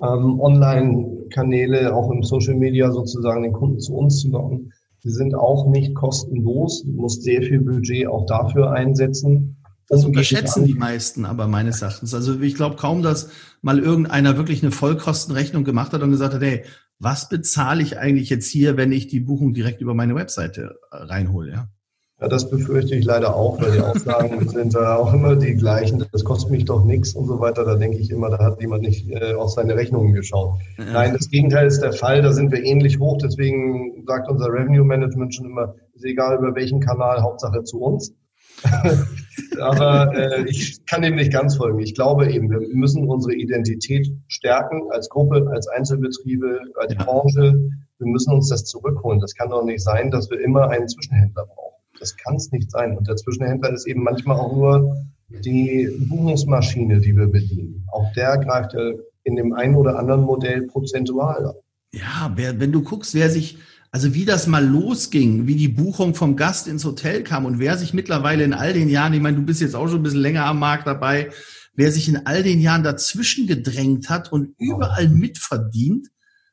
ähm, 0.03 0.39
Online-Kanäle, 0.39 1.95
auch 1.95 2.11
im 2.11 2.23
Social 2.23 2.55
Media 2.55 2.93
sozusagen 2.93 3.45
den 3.45 3.55
Kunden 3.55 3.81
zu 3.81 3.95
uns 3.95 4.21
zu 4.21 4.29
locken, 4.29 4.75
sie 5.01 5.11
sind 5.11 5.35
auch 5.35 5.71
nicht 5.71 5.95
kostenlos. 5.95 6.83
Du 6.83 6.93
musst 6.93 7.23
sehr 7.23 7.41
viel 7.41 7.63
Budget 7.63 8.09
auch 8.09 8.27
dafür 8.27 8.73
einsetzen. 8.73 9.57
Das 9.89 10.05
unterschätzen 10.05 10.65
die 10.65 10.75
meisten 10.75 11.25
aber 11.25 11.49
meines 11.49 11.83
Erachtens. 11.83 12.15
Also 12.15 12.41
ich 12.41 12.55
glaube 12.55 12.77
kaum, 12.77 13.03
dass 13.03 13.29
mal 13.61 13.79
irgendeiner 13.79 14.37
wirklich 14.37 14.63
eine 14.63 14.73
Vollkostenrechnung 14.73 15.65
gemacht 15.65 15.93
hat 15.93 16.03
und 16.03 16.11
gesagt 16.11 16.35
hat, 16.35 16.43
hey, 16.43 16.65
was 16.99 17.29
bezahle 17.29 17.83
ich 17.83 17.99
eigentlich 17.99 18.31
jetzt 18.31 18.49
hier, 18.49 18.77
wenn 18.77 18.93
ich 18.93 19.09
die 19.09 19.21
Buchung 19.21 19.55
direkt 19.55 19.81
über 19.81 19.93
meine 19.93 20.15
Webseite 20.15 20.79
äh, 20.91 20.97
reinhole? 20.97 21.53
Ja? 21.53 21.69
Ja, 22.23 22.29
das 22.29 22.49
befürchte 22.49 22.95
ich 22.95 23.05
leider 23.05 23.35
auch, 23.35 23.61
weil 23.61 23.73
die 23.73 23.81
Aussagen 23.81 24.49
sind 24.49 24.75
da 24.77 24.95
auch 24.95 25.13
immer 25.13 25.35
die 25.35 25.55
gleichen. 25.55 26.07
Das 26.13 26.25
kostet 26.25 26.53
mich 26.53 26.65
doch 26.65 26.85
nichts 26.85 27.15
und 27.15 27.27
so 27.27 27.41
weiter. 27.41 27.65
Da 27.65 27.75
denke 27.75 27.99
ich 27.99 28.11
immer, 28.11 28.31
da 28.31 28.39
hat 28.39 28.61
jemand 28.61 28.83
nicht 28.83 29.11
äh, 29.11 29.35
auf 29.35 29.51
seine 29.51 29.75
Rechnungen 29.75 30.15
geschaut. 30.15 30.61
Ja. 30.79 30.85
Nein, 30.93 31.15
das 31.15 31.29
Gegenteil 31.29 31.67
ist 31.67 31.81
der 31.81 31.93
Fall. 31.93 32.23
Da 32.23 32.33
sind 32.33 32.53
wir 32.53 32.63
ähnlich 32.63 33.01
hoch. 33.01 33.19
Deswegen 33.21 34.05
sagt 34.07 34.31
unser 34.31 34.47
Revenue 34.47 34.85
Management 34.85 35.35
schon 35.35 35.47
immer, 35.47 35.75
ist 35.95 36.05
egal 36.05 36.39
über 36.39 36.55
welchen 36.55 36.79
Kanal, 36.79 37.23
Hauptsache 37.23 37.65
zu 37.65 37.81
uns. 37.81 38.15
Aber 39.61 40.15
äh, 40.15 40.45
ich 40.49 40.85
kann 40.87 41.03
dem 41.03 41.17
nicht 41.17 41.33
ganz 41.33 41.57
folgen. 41.57 41.81
Ich 41.81 41.95
glaube 41.95 42.31
eben, 42.33 42.51
wir 42.51 42.61
müssen 42.75 43.09
unsere 43.09 43.35
Identität 43.35 44.09
stärken 44.29 44.83
als 44.91 45.09
Gruppe, 45.09 45.49
als 45.53 45.69
Einzelbetriebe, 45.69 46.61
als 46.77 46.95
ja. 46.95 47.03
Branche. 47.03 47.71
Wir 47.99 48.07
müssen 48.07 48.33
uns 48.33 48.49
das 48.49 48.65
zurückholen. 48.65 49.21
Das 49.21 49.35
kann 49.35 49.51
doch 49.51 49.65
nicht 49.65 49.83
sein, 49.83 50.11
dass 50.11 50.31
wir 50.31 50.41
immer 50.41 50.71
einen 50.71 50.89
Zwischenhändler 50.89 51.47
brauchen. 51.47 51.83
Das 51.99 52.17
kann 52.17 52.37
es 52.37 52.51
nicht 52.51 52.71
sein. 52.71 52.97
Und 52.97 53.09
der 53.09 53.17
Zwischenhändler 53.17 53.73
ist 53.73 53.87
eben 53.87 54.03
manchmal 54.03 54.37
auch 54.37 54.53
nur 54.53 54.97
die 55.29 55.89
Buchungsmaschine, 56.09 57.01
die 57.01 57.17
wir 57.17 57.29
bedienen. 57.29 57.87
Auch 57.93 58.13
der 58.13 58.39
greift 58.39 58.75
in 59.25 59.37
dem 59.37 59.53
einen 59.53 59.77
oder 59.77 59.99
anderen 59.99 60.23
Modell 60.23 60.63
prozentual 60.63 61.47
ab. 61.47 61.57
Ja, 61.95 62.33
wer, 62.35 62.59
wenn 62.59 62.73
du 62.73 62.83
guckst, 62.83 63.15
wer 63.15 63.31
sich 63.31 63.59
also 63.93 64.15
wie 64.15 64.25
das 64.25 64.47
mal 64.47 64.67
losging, 64.67 65.47
wie 65.47 65.55
die 65.55 65.69
Buchung 65.69 66.15
vom 66.15 66.35
Gast 66.35 66.67
ins 66.67 66.85
Hotel 66.85 67.23
kam 67.23 67.45
und 67.45 67.59
wer 67.59 67.77
sich 67.77 67.93
mittlerweile 67.93 68.43
in 68.43 68.55
all 68.55 68.73
den 68.73 68.89
Jahren, 68.89 69.13
ich 69.13 69.21
meine, 69.21 69.37
du 69.37 69.45
bist 69.45 69.61
jetzt 69.61 69.75
auch 69.75 69.87
schon 69.87 69.99
ein 69.99 70.03
bisschen 70.03 70.21
länger 70.23 70.47
am 70.47 70.59
Markt 70.59 70.87
dabei, 70.87 71.31
wer 71.75 71.93
sich 71.93 72.09
in 72.09 72.27
all 72.27 72.43
den 72.43 72.61
Jahren 72.61 72.83
dazwischen 72.83 73.47
gedrängt 73.47 74.09
hat 74.09 74.33
und 74.33 74.55
überall 74.59 75.11
mitverdient, 75.11 76.09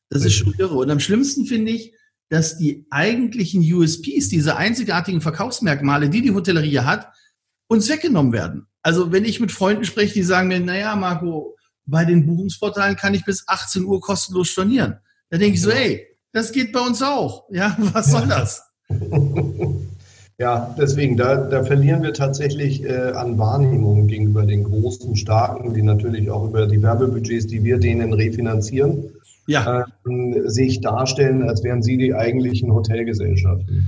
das 0.10 0.26
ist 0.26 0.34
schon 0.34 0.54
irre. 0.58 0.76
Und 0.76 0.92
am 0.92 1.00
schlimmsten 1.00 1.46
finde 1.46 1.72
ich, 1.72 1.94
dass 2.28 2.58
die 2.58 2.86
eigentlichen 2.90 3.62
USPs, 3.62 4.28
diese 4.28 4.58
einzigartigen 4.58 5.22
Verkaufsmerkmale, 5.22 6.10
die 6.10 6.22
die 6.22 6.34
Hotellerie 6.34 6.80
hat, 6.80 7.08
uns 7.68 7.88
weggenommen 7.88 8.34
werden. 8.34 8.68
Also 8.82 9.14
wenn 9.14 9.24
ich 9.24 9.40
mit 9.40 9.54
Freunden 9.54 9.86
spreche, 9.86 10.14
die 10.14 10.24
sagen 10.24 10.50
mir, 10.50 10.60
naja, 10.60 10.94
Marco, 10.98 11.56
bei 11.86 12.04
den 12.04 12.26
Buchungsportalen 12.26 12.98
kann 12.98 13.14
ich 13.14 13.24
bis 13.24 13.48
18 13.48 13.86
Uhr 13.86 14.02
kostenlos 14.02 14.50
stornieren. 14.50 14.98
Da 15.30 15.38
denke 15.38 15.56
ich 15.56 15.62
so, 15.62 15.70
ey, 15.70 16.09
das 16.32 16.52
geht 16.52 16.72
bei 16.72 16.80
uns 16.80 17.02
auch. 17.02 17.46
Ja, 17.50 17.76
was 17.94 18.12
soll 18.12 18.28
das? 18.28 18.64
Ja, 20.42 20.74
deswegen, 20.80 21.18
da, 21.18 21.36
da 21.36 21.66
verlieren 21.66 22.02
wir 22.02 22.14
tatsächlich 22.14 22.86
äh, 22.86 23.12
an 23.12 23.38
Wahrnehmung 23.38 24.08
gegenüber 24.08 24.46
den 24.46 24.64
großen 24.64 25.18
Starken, 25.18 25.74
die 25.74 25.82
natürlich 25.82 26.32
auch 26.32 26.48
über 26.48 26.66
die 26.66 26.82
Werbebudgets, 26.82 27.48
die 27.48 27.62
wir 27.66 27.78
denen 27.78 28.14
refinanzieren, 28.14 29.04
ja. 29.48 29.82
äh, 29.82 30.50
sich 30.50 30.80
darstellen, 30.80 31.44
als 31.44 31.62
wären 31.66 31.84
sie 31.84 31.98
die 31.98 32.16
eigentlichen 32.16 32.72
Hotelgesellschaften. 32.72 33.86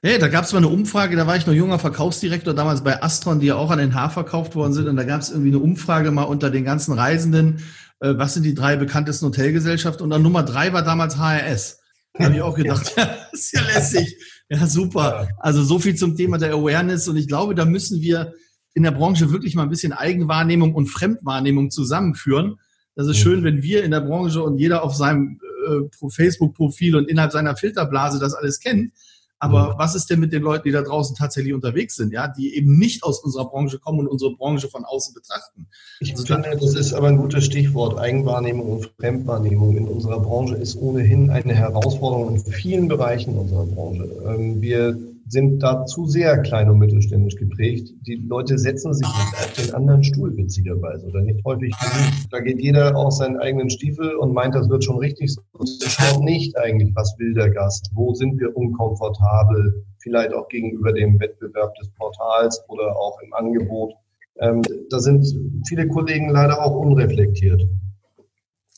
Hey, 0.00 0.20
da 0.20 0.28
gab 0.28 0.44
es 0.44 0.52
mal 0.52 0.58
eine 0.58 0.68
Umfrage, 0.68 1.16
da 1.16 1.26
war 1.26 1.34
ich 1.34 1.48
noch 1.48 1.52
junger 1.52 1.80
Verkaufsdirektor 1.80 2.54
damals 2.54 2.84
bei 2.84 3.02
Astron, 3.02 3.40
die 3.40 3.48
ja 3.48 3.56
auch 3.56 3.72
an 3.72 3.80
den 3.80 3.96
Haar 3.96 4.10
verkauft 4.10 4.54
worden 4.54 4.74
sind. 4.74 4.86
Und 4.86 4.94
da 4.94 5.02
gab 5.02 5.20
es 5.20 5.30
irgendwie 5.30 5.48
eine 5.48 5.58
Umfrage 5.58 6.12
mal 6.12 6.22
unter 6.22 6.50
den 6.50 6.62
ganzen 6.62 6.92
Reisenden, 6.92 7.58
äh, 7.98 8.14
was 8.16 8.34
sind 8.34 8.44
die 8.44 8.54
drei 8.54 8.76
bekanntesten 8.76 9.26
Hotelgesellschaften? 9.26 10.04
Und 10.04 10.10
dann 10.10 10.22
Nummer 10.22 10.44
drei 10.44 10.72
war 10.72 10.82
damals 10.82 11.18
HRS. 11.18 11.77
Habe 12.18 12.34
ich 12.34 12.42
auch 12.42 12.54
gedacht, 12.54 12.94
ja. 12.96 13.04
das 13.30 13.40
ist 13.40 13.52
ja 13.52 13.62
lässig. 13.62 14.16
Ja, 14.48 14.66
super. 14.66 15.28
Also 15.38 15.62
so 15.62 15.78
viel 15.78 15.94
zum 15.94 16.16
Thema 16.16 16.38
der 16.38 16.54
Awareness. 16.54 17.08
Und 17.08 17.16
ich 17.16 17.28
glaube, 17.28 17.54
da 17.54 17.64
müssen 17.64 18.00
wir 18.00 18.32
in 18.74 18.82
der 18.82 18.92
Branche 18.92 19.30
wirklich 19.30 19.54
mal 19.54 19.64
ein 19.64 19.70
bisschen 19.70 19.92
Eigenwahrnehmung 19.92 20.74
und 20.74 20.86
Fremdwahrnehmung 20.86 21.70
zusammenführen. 21.70 22.56
Das 22.94 23.06
ist 23.06 23.18
schön, 23.18 23.44
wenn 23.44 23.62
wir 23.62 23.84
in 23.84 23.90
der 23.90 24.00
Branche 24.00 24.42
und 24.42 24.58
jeder 24.58 24.82
auf 24.82 24.94
seinem 24.94 25.40
äh, 25.68 26.08
Facebook-Profil 26.08 26.96
und 26.96 27.08
innerhalb 27.08 27.32
seiner 27.32 27.56
Filterblase 27.56 28.18
das 28.18 28.34
alles 28.34 28.58
kennt. 28.58 28.92
Aber 29.40 29.74
mhm. 29.74 29.78
was 29.78 29.94
ist 29.94 30.10
denn 30.10 30.20
mit 30.20 30.32
den 30.32 30.42
Leuten, 30.42 30.64
die 30.64 30.72
da 30.72 30.82
draußen 30.82 31.14
tatsächlich 31.14 31.54
unterwegs 31.54 31.94
sind, 31.96 32.12
ja, 32.12 32.28
die 32.28 32.56
eben 32.56 32.76
nicht 32.78 33.04
aus 33.04 33.20
unserer 33.20 33.48
Branche 33.48 33.78
kommen 33.78 34.00
und 34.00 34.08
unsere 34.08 34.34
Branche 34.34 34.68
von 34.68 34.84
außen 34.84 35.14
betrachten? 35.14 35.68
Ich 36.00 36.12
also 36.12 36.26
finde, 36.26 36.56
das 36.60 36.74
ist 36.74 36.92
aber 36.92 37.08
ein 37.08 37.18
gutes 37.18 37.44
Stichwort. 37.44 37.98
Eigenwahrnehmung 37.98 38.72
und 38.72 38.90
Fremdwahrnehmung 38.98 39.76
in 39.76 39.88
unserer 39.88 40.20
Branche 40.20 40.56
ist 40.56 40.76
ohnehin 40.76 41.30
eine 41.30 41.54
Herausforderung 41.54 42.34
in 42.34 42.52
vielen 42.52 42.88
Bereichen 42.88 43.38
unserer 43.38 43.66
Branche. 43.66 44.08
Ähm, 44.26 44.60
wir 44.60 44.98
sind 45.28 45.62
da 45.62 45.84
zu 45.84 46.06
sehr 46.06 46.38
klein 46.38 46.70
und 46.70 46.78
mittelständisch 46.78 47.36
geprägt. 47.36 47.92
Die 48.06 48.16
Leute 48.16 48.58
setzen 48.58 48.94
sich 48.94 49.06
nicht 49.06 49.34
auf 49.34 49.52
den 49.52 49.74
anderen 49.74 50.02
Stuhl, 50.02 50.36
witzigerweise, 50.36 51.06
oder 51.06 51.20
nicht 51.20 51.44
häufig 51.44 51.72
genug. 51.78 52.12
Da 52.30 52.40
geht 52.40 52.60
jeder 52.60 52.96
aus 52.96 53.18
seinen 53.18 53.38
eigenen 53.38 53.70
Stiefel 53.70 54.14
und 54.16 54.32
meint, 54.32 54.54
das 54.54 54.68
wird 54.68 54.84
schon 54.84 54.98
richtig. 54.98 55.36
Und 55.52 55.68
schaut 55.82 56.22
nicht 56.22 56.56
eigentlich, 56.58 56.92
was 56.94 57.14
will 57.18 57.34
der 57.34 57.50
Gast, 57.50 57.90
wo 57.94 58.14
sind 58.14 58.40
wir 58.40 58.56
unkomfortabel, 58.56 59.84
vielleicht 59.98 60.32
auch 60.32 60.48
gegenüber 60.48 60.92
dem 60.92 61.20
Wettbewerb 61.20 61.74
des 61.74 61.90
Portals 61.90 62.62
oder 62.68 62.96
auch 62.96 63.20
im 63.20 63.32
Angebot. 63.34 63.92
Ähm, 64.40 64.62
da 64.90 64.98
sind 64.98 65.26
viele 65.66 65.88
Kollegen 65.88 66.30
leider 66.30 66.62
auch 66.64 66.76
unreflektiert. 66.76 67.62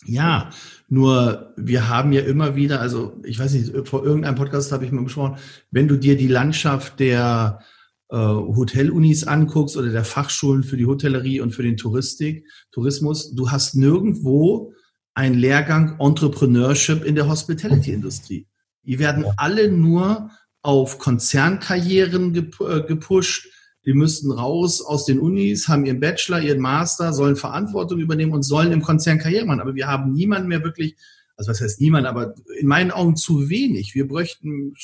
Ja, 0.06 0.50
nur 0.90 1.54
wir 1.56 1.88
haben 1.88 2.12
ja 2.12 2.20
immer 2.22 2.56
wieder, 2.56 2.80
also 2.80 3.16
ich 3.24 3.38
weiß 3.38 3.54
nicht, 3.54 3.88
vor 3.88 4.04
irgendeinem 4.04 4.34
Podcast 4.34 4.72
habe 4.72 4.84
ich 4.84 4.90
mal 4.90 5.04
besprochen, 5.04 5.36
wenn 5.70 5.86
du 5.86 5.96
dir 5.96 6.16
die 6.16 6.26
Landschaft 6.26 6.98
der 6.98 7.60
äh, 8.08 8.16
Hotelunis 8.16 9.22
anguckst 9.22 9.76
oder 9.76 9.90
der 9.90 10.04
Fachschulen 10.04 10.64
für 10.64 10.76
die 10.76 10.86
Hotellerie 10.86 11.40
und 11.40 11.54
für 11.54 11.62
den 11.62 11.76
Touristik, 11.76 12.44
Tourismus, 12.72 13.32
du 13.36 13.52
hast 13.52 13.76
nirgendwo 13.76 14.72
einen 15.14 15.36
Lehrgang 15.36 15.96
Entrepreneurship 16.00 17.04
in 17.04 17.14
der 17.14 17.28
Hospitality-Industrie. 17.28 18.48
Die 18.82 18.98
werden 18.98 19.26
alle 19.36 19.70
nur 19.70 20.30
auf 20.62 20.98
Konzernkarrieren 20.98 22.34
äh, 22.34 22.80
gepusht, 22.82 23.46
die 23.86 23.94
müssten 23.94 24.30
raus 24.30 24.82
aus 24.82 25.06
den 25.06 25.18
Unis, 25.18 25.68
haben 25.68 25.86
ihren 25.86 26.00
Bachelor, 26.00 26.40
ihren 26.40 26.60
Master, 26.60 27.12
sollen 27.12 27.36
Verantwortung 27.36 27.98
übernehmen 27.98 28.32
und 28.32 28.42
sollen 28.42 28.72
im 28.72 28.82
Konzern 28.82 29.18
Karriere 29.18 29.46
machen. 29.46 29.60
Aber 29.60 29.74
wir 29.74 29.86
haben 29.86 30.12
niemanden 30.12 30.48
mehr 30.48 30.62
wirklich, 30.62 30.96
also 31.36 31.50
was 31.50 31.60
heißt 31.60 31.80
niemand, 31.80 32.06
aber 32.06 32.34
in 32.58 32.66
meinen 32.66 32.90
Augen 32.90 33.16
zu 33.16 33.48
wenig. 33.48 33.94
Wir 33.94 34.06
bräuchten, 34.06 34.74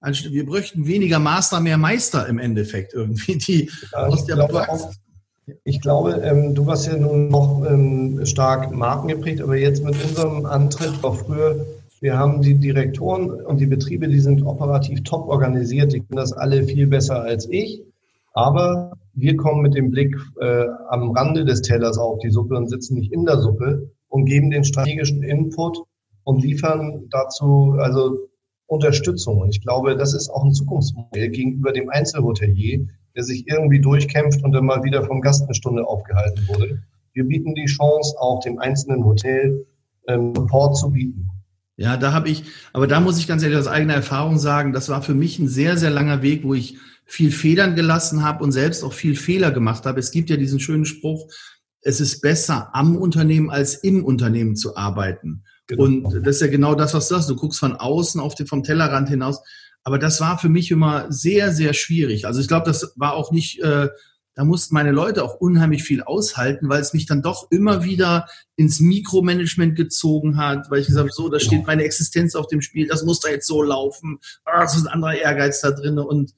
wir 0.00 0.46
bräuchten 0.46 0.86
weniger 0.86 1.18
Master, 1.18 1.60
mehr 1.60 1.78
Meister 1.78 2.26
im 2.26 2.38
Endeffekt 2.38 2.94
irgendwie, 2.94 3.36
die 3.36 3.70
ja, 3.92 4.06
aus 4.06 4.24
der. 4.24 4.48
Ich 5.64 5.80
glaube, 5.80 6.22
ähm, 6.22 6.54
du 6.54 6.66
warst 6.66 6.86
ja 6.86 6.96
nun 6.96 7.28
noch 7.28 7.66
ähm, 7.68 8.24
stark 8.24 8.72
markengeprägt, 8.72 9.40
aber 9.40 9.56
jetzt 9.56 9.82
mit 9.82 9.96
unserem 10.02 10.46
Antritt 10.46 10.92
auch 11.02 11.16
früher, 11.16 11.66
wir 12.00 12.16
haben 12.16 12.42
die 12.42 12.54
Direktoren 12.54 13.28
und 13.30 13.60
die 13.60 13.66
Betriebe, 13.66 14.08
die 14.08 14.20
sind 14.20 14.44
operativ 14.44 15.02
top 15.02 15.28
organisiert, 15.28 15.92
die 15.92 16.00
können 16.00 16.16
das 16.16 16.32
alle 16.32 16.64
viel 16.64 16.86
besser 16.86 17.22
als 17.22 17.48
ich. 17.50 17.82
Aber 18.32 18.92
wir 19.14 19.36
kommen 19.36 19.62
mit 19.62 19.74
dem 19.74 19.90
Blick 19.90 20.16
äh, 20.40 20.66
am 20.88 21.10
Rande 21.10 21.44
des 21.44 21.62
Tellers 21.62 21.98
auf 21.98 22.18
die 22.18 22.30
Suppe 22.30 22.56
und 22.56 22.68
sitzen 22.68 22.94
nicht 22.94 23.12
in 23.12 23.24
der 23.24 23.38
Suppe 23.38 23.90
und 24.08 24.24
geben 24.24 24.50
den 24.50 24.64
strategischen 24.64 25.22
Input 25.22 25.78
und 26.24 26.42
liefern 26.42 27.08
dazu 27.10 27.76
also 27.78 28.18
Unterstützung. 28.66 29.38
Und 29.38 29.50
ich 29.50 29.60
glaube, 29.60 29.96
das 29.96 30.14
ist 30.14 30.30
auch 30.30 30.44
ein 30.44 30.54
Zukunftsmodell 30.54 31.28
gegenüber 31.28 31.72
dem 31.72 31.90
Einzelhotelier, 31.90 32.86
der 33.14 33.22
sich 33.22 33.46
irgendwie 33.46 33.80
durchkämpft 33.80 34.42
und 34.42 34.52
dann 34.52 34.64
mal 34.64 34.82
wieder 34.82 35.04
vom 35.04 35.20
Gast 35.20 35.44
eine 35.44 35.54
Stunde 35.54 35.86
aufgehalten 35.86 36.48
wurde. 36.48 36.82
Wir 37.12 37.24
bieten 37.24 37.54
die 37.54 37.66
Chance, 37.66 38.14
auch 38.18 38.40
dem 38.40 38.58
einzelnen 38.58 39.04
Hotel 39.04 39.66
ähm, 40.08 40.34
Support 40.34 40.78
zu 40.78 40.90
bieten. 40.90 41.28
Ja, 41.76 41.96
da 41.96 42.12
habe 42.12 42.28
ich, 42.28 42.44
aber 42.72 42.86
da 42.86 43.00
muss 43.00 43.18
ich 43.18 43.26
ganz 43.26 43.42
ehrlich 43.42 43.58
aus 43.58 43.66
eigener 43.66 43.94
Erfahrung 43.94 44.38
sagen, 44.38 44.72
das 44.72 44.88
war 44.88 45.02
für 45.02 45.14
mich 45.14 45.38
ein 45.38 45.48
sehr, 45.48 45.76
sehr 45.76 45.90
langer 45.90 46.22
Weg, 46.22 46.44
wo 46.44 46.54
ich 46.54 46.78
viel 47.12 47.30
Federn 47.30 47.76
gelassen 47.76 48.22
habe 48.22 48.42
und 48.42 48.52
selbst 48.52 48.82
auch 48.82 48.94
viel 48.94 49.16
Fehler 49.16 49.50
gemacht 49.50 49.84
habe. 49.84 50.00
Es 50.00 50.12
gibt 50.12 50.30
ja 50.30 50.38
diesen 50.38 50.60
schönen 50.60 50.86
Spruch, 50.86 51.30
es 51.82 52.00
ist 52.00 52.22
besser 52.22 52.70
am 52.72 52.96
Unternehmen 52.96 53.50
als 53.50 53.74
im 53.74 54.02
Unternehmen 54.02 54.56
zu 54.56 54.76
arbeiten. 54.76 55.44
Genau. 55.66 55.82
Und 55.82 56.26
das 56.26 56.36
ist 56.36 56.40
ja 56.40 56.46
genau 56.46 56.74
das, 56.74 56.94
was 56.94 57.08
du 57.08 57.14
sagst. 57.14 57.28
Du 57.28 57.36
guckst 57.36 57.60
von 57.60 57.76
außen 57.76 58.18
auf 58.18 58.34
den, 58.34 58.46
vom 58.46 58.62
Tellerrand 58.62 59.10
hinaus. 59.10 59.42
Aber 59.84 59.98
das 59.98 60.22
war 60.22 60.38
für 60.38 60.48
mich 60.48 60.70
immer 60.70 61.12
sehr, 61.12 61.52
sehr 61.52 61.74
schwierig. 61.74 62.26
Also 62.26 62.40
ich 62.40 62.48
glaube, 62.48 62.64
das 62.64 62.94
war 62.96 63.12
auch 63.12 63.30
nicht, 63.30 63.60
äh, 63.60 63.88
da 64.34 64.44
mussten 64.44 64.74
meine 64.74 64.92
Leute 64.92 65.22
auch 65.22 65.34
unheimlich 65.34 65.82
viel 65.82 66.02
aushalten, 66.02 66.70
weil 66.70 66.80
es 66.80 66.94
mich 66.94 67.04
dann 67.04 67.20
doch 67.20 67.50
immer 67.50 67.84
wieder 67.84 68.26
ins 68.56 68.80
Mikromanagement 68.80 69.76
gezogen 69.76 70.38
hat, 70.38 70.70
weil 70.70 70.80
ich 70.80 70.86
gesagt 70.86 71.10
habe, 71.10 71.12
so, 71.12 71.28
da 71.28 71.38
steht 71.40 71.66
meine 71.66 71.84
Existenz 71.84 72.34
auf 72.34 72.46
dem 72.46 72.62
Spiel, 72.62 72.86
das 72.86 73.04
muss 73.04 73.20
da 73.20 73.28
jetzt 73.28 73.46
so 73.46 73.62
laufen, 73.62 74.18
ah, 74.46 74.62
das 74.62 74.76
ist 74.76 74.86
ein 74.86 74.94
anderer 74.94 75.16
Ehrgeiz 75.16 75.60
da 75.60 75.72
drin 75.72 75.98
und 75.98 76.32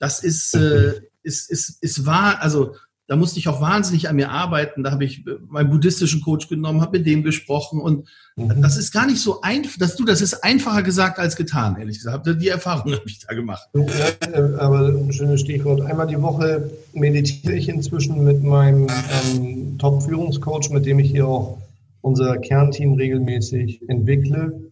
das 0.00 0.24
ist, 0.24 0.54
äh, 0.54 1.00
ist, 1.22 1.50
ist, 1.50 1.80
ist 1.80 2.06
wahr, 2.06 2.38
also 2.40 2.74
da 3.06 3.16
musste 3.16 3.40
ich 3.40 3.48
auch 3.48 3.60
wahnsinnig 3.60 4.08
an 4.08 4.14
mir 4.14 4.30
arbeiten. 4.30 4.84
Da 4.84 4.92
habe 4.92 5.04
ich 5.04 5.24
meinen 5.48 5.68
buddhistischen 5.68 6.20
Coach 6.20 6.48
genommen, 6.48 6.80
habe 6.80 6.98
mit 6.98 7.08
dem 7.08 7.24
gesprochen 7.24 7.80
und 7.80 8.08
mhm. 8.36 8.62
das 8.62 8.76
ist 8.76 8.92
gar 8.92 9.04
nicht 9.04 9.20
so 9.20 9.40
einfach, 9.40 9.76
dass 9.78 9.96
du, 9.96 10.04
das 10.04 10.20
ist 10.20 10.44
einfacher 10.44 10.84
gesagt 10.84 11.18
als 11.18 11.34
getan, 11.34 11.76
ehrlich 11.76 11.98
gesagt. 11.98 12.28
Die 12.40 12.48
Erfahrung 12.48 12.92
habe 12.94 13.02
ich 13.06 13.18
da 13.18 13.34
gemacht. 13.34 13.68
Ja, 13.74 14.58
aber 14.58 14.90
ein 14.90 15.12
schönes 15.12 15.40
Stichwort. 15.40 15.80
Einmal 15.80 16.06
die 16.06 16.22
Woche 16.22 16.70
meditiere 16.92 17.54
ich 17.54 17.68
inzwischen 17.68 18.22
mit 18.22 18.44
meinem 18.44 18.86
ähm, 19.34 19.76
Top-Führungscoach, 19.78 20.70
mit 20.70 20.86
dem 20.86 21.00
ich 21.00 21.10
hier 21.10 21.26
auch 21.26 21.58
unser 22.02 22.38
Kernteam 22.38 22.94
regelmäßig 22.94 23.82
entwickle. 23.88 24.70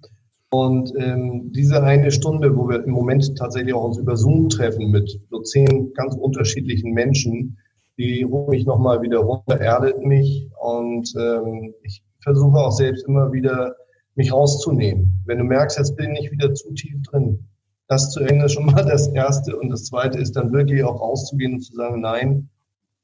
Und 0.51 0.93
ähm, 0.99 1.53
diese 1.53 1.83
eine 1.83 2.11
Stunde, 2.11 2.57
wo 2.57 2.69
wir 2.69 2.83
im 2.83 2.93
Moment 2.93 3.37
tatsächlich 3.37 3.75
auch 3.75 3.85
uns 3.85 3.99
über 3.99 4.17
Zoom 4.17 4.49
treffen 4.49 4.91
mit 4.91 5.21
so 5.31 5.41
zehn 5.43 5.93
ganz 5.93 6.15
unterschiedlichen 6.15 6.93
Menschen, 6.93 7.59
die 7.99 8.23
rufen 8.23 8.51
mich 8.51 8.65
nochmal 8.65 9.03
wieder 9.03 9.19
runter, 9.19 9.61
erdet 9.61 10.03
mich 10.05 10.49
und 10.61 11.13
ähm, 11.19 11.75
ich 11.83 12.03
versuche 12.23 12.57
auch 12.57 12.73
selbst 12.73 13.07
immer 13.07 13.33
wieder 13.33 13.75
mich 14.15 14.33
rauszunehmen. 14.33 15.23
Wenn 15.27 15.39
du 15.39 15.45
merkst, 15.45 15.79
jetzt 15.79 15.97
bin 15.97 16.15
ich 16.17 16.31
wieder 16.31 16.55
zu 16.55 16.73
tief 16.73 17.03
drin, 17.11 17.49
das 17.89 18.11
zu 18.11 18.21
Ende 18.21 18.45
ist 18.45 18.53
schon 18.53 18.67
mal 18.67 18.85
das 18.85 19.09
Erste 19.09 19.57
und 19.57 19.71
das 19.71 19.85
Zweite 19.85 20.19
ist 20.19 20.37
dann 20.37 20.53
wirklich 20.53 20.85
auch 20.85 21.01
rauszugehen 21.01 21.55
und 21.55 21.61
zu 21.61 21.75
sagen, 21.75 22.01
nein, 22.01 22.49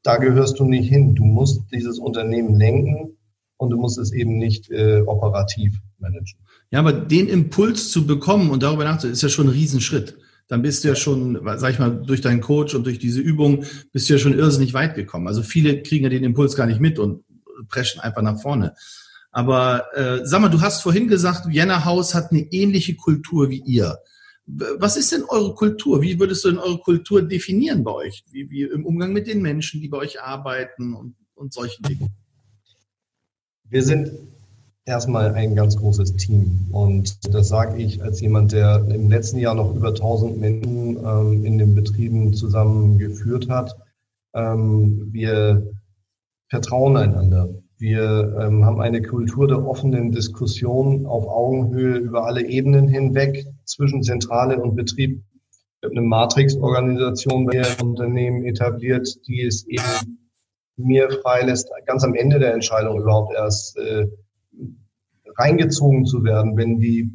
da 0.02 0.18
gehörst 0.18 0.58
du 0.58 0.64
nicht 0.64 0.88
hin. 0.88 1.14
Du 1.14 1.24
musst 1.24 1.62
dieses 1.72 1.98
Unternehmen 1.98 2.54
lenken 2.54 3.16
und 3.56 3.70
du 3.70 3.78
musst 3.78 3.98
es 3.98 4.12
eben 4.12 4.36
nicht 4.36 4.70
äh, 4.70 5.00
operativ 5.06 5.80
managen. 5.98 6.38
Ja, 6.70 6.80
aber 6.80 6.92
den 6.92 7.28
Impuls 7.28 7.90
zu 7.90 8.06
bekommen 8.06 8.50
und 8.50 8.62
darüber 8.62 8.84
nachzudenken, 8.84 9.14
ist 9.14 9.22
ja 9.22 9.28
schon 9.28 9.46
ein 9.46 9.52
Riesenschritt. 9.52 10.16
Dann 10.48 10.62
bist 10.62 10.84
du 10.84 10.88
ja 10.88 10.96
schon, 10.96 11.40
sag 11.56 11.72
ich 11.72 11.78
mal, 11.78 12.02
durch 12.04 12.20
deinen 12.20 12.40
Coach 12.40 12.74
und 12.74 12.84
durch 12.84 12.98
diese 12.98 13.20
Übung 13.20 13.64
bist 13.92 14.08
du 14.08 14.14
ja 14.14 14.18
schon 14.18 14.38
irrsinnig 14.38 14.74
weit 14.74 14.94
gekommen. 14.94 15.26
Also 15.26 15.42
viele 15.42 15.82
kriegen 15.82 16.04
ja 16.04 16.10
den 16.10 16.24
Impuls 16.24 16.56
gar 16.56 16.66
nicht 16.66 16.80
mit 16.80 16.98
und 16.98 17.24
preschen 17.68 18.00
einfach 18.00 18.22
nach 18.22 18.40
vorne. 18.40 18.74
Aber 19.30 19.84
äh, 19.94 20.20
sag 20.24 20.40
mal, 20.40 20.48
du 20.48 20.60
hast 20.60 20.82
vorhin 20.82 21.08
gesagt, 21.08 21.48
Vienna 21.48 21.84
House 21.84 22.14
hat 22.14 22.30
eine 22.30 22.42
ähnliche 22.52 22.94
Kultur 22.94 23.48
wie 23.50 23.62
ihr. 23.64 23.98
Was 24.46 24.96
ist 24.96 25.12
denn 25.12 25.24
eure 25.26 25.54
Kultur? 25.54 26.02
Wie 26.02 26.20
würdest 26.20 26.44
du 26.44 26.50
denn 26.50 26.58
eure 26.58 26.78
Kultur 26.78 27.22
definieren 27.22 27.82
bei 27.82 27.92
euch? 27.92 28.24
Wie, 28.30 28.50
wie 28.50 28.62
im 28.62 28.84
Umgang 28.84 29.12
mit 29.12 29.26
den 29.26 29.40
Menschen, 29.40 29.80
die 29.80 29.88
bei 29.88 29.96
euch 29.96 30.20
arbeiten? 30.20 30.94
Und 30.94 31.14
und 31.34 31.52
solchen 31.52 31.82
Dingen? 31.84 32.10
Wir 33.68 33.82
sind 33.82 34.10
erstmal 34.86 35.34
ein 35.34 35.54
ganz 35.54 35.76
großes 35.76 36.16
Team. 36.16 36.68
Und 36.70 37.34
das 37.34 37.48
sage 37.48 37.80
ich 37.80 38.02
als 38.02 38.20
jemand, 38.20 38.52
der 38.52 38.86
im 38.88 39.08
letzten 39.08 39.38
Jahr 39.38 39.54
noch 39.54 39.74
über 39.74 39.88
1000 39.88 40.38
Menschen 40.38 40.98
ähm, 41.04 41.44
in 41.44 41.58
den 41.58 41.74
Betrieben 41.74 42.34
zusammengeführt 42.34 43.48
hat. 43.48 43.76
Ähm, 44.34 45.08
wir 45.12 45.74
vertrauen 46.48 46.96
einander. 46.96 47.48
Wir 47.78 48.36
ähm, 48.40 48.64
haben 48.64 48.80
eine 48.80 49.02
Kultur 49.02 49.48
der 49.48 49.66
offenen 49.66 50.12
Diskussion 50.12 51.06
auf 51.06 51.26
Augenhöhe 51.26 51.96
über 51.96 52.24
alle 52.24 52.46
Ebenen 52.46 52.88
hinweg 52.88 53.46
zwischen 53.64 54.02
Zentrale 54.02 54.60
und 54.60 54.76
Betrieb. 54.76 55.22
Wir 55.80 55.90
haben 55.90 55.98
eine 55.98 56.06
Matrix-Organisation 56.06 57.46
bei 57.46 57.62
Unternehmen 57.82 58.44
etabliert, 58.44 59.08
die 59.26 59.42
es 59.42 59.66
eben 59.66 60.18
mir 60.76 61.10
freilässt, 61.10 61.70
ganz 61.86 62.04
am 62.04 62.14
Ende 62.14 62.38
der 62.38 62.54
Entscheidung 62.54 63.00
überhaupt 63.00 63.34
erst 63.34 63.76
äh, 63.78 64.06
reingezogen 65.38 66.04
zu 66.06 66.24
werden, 66.24 66.56
wenn 66.56 66.78
die 66.78 67.10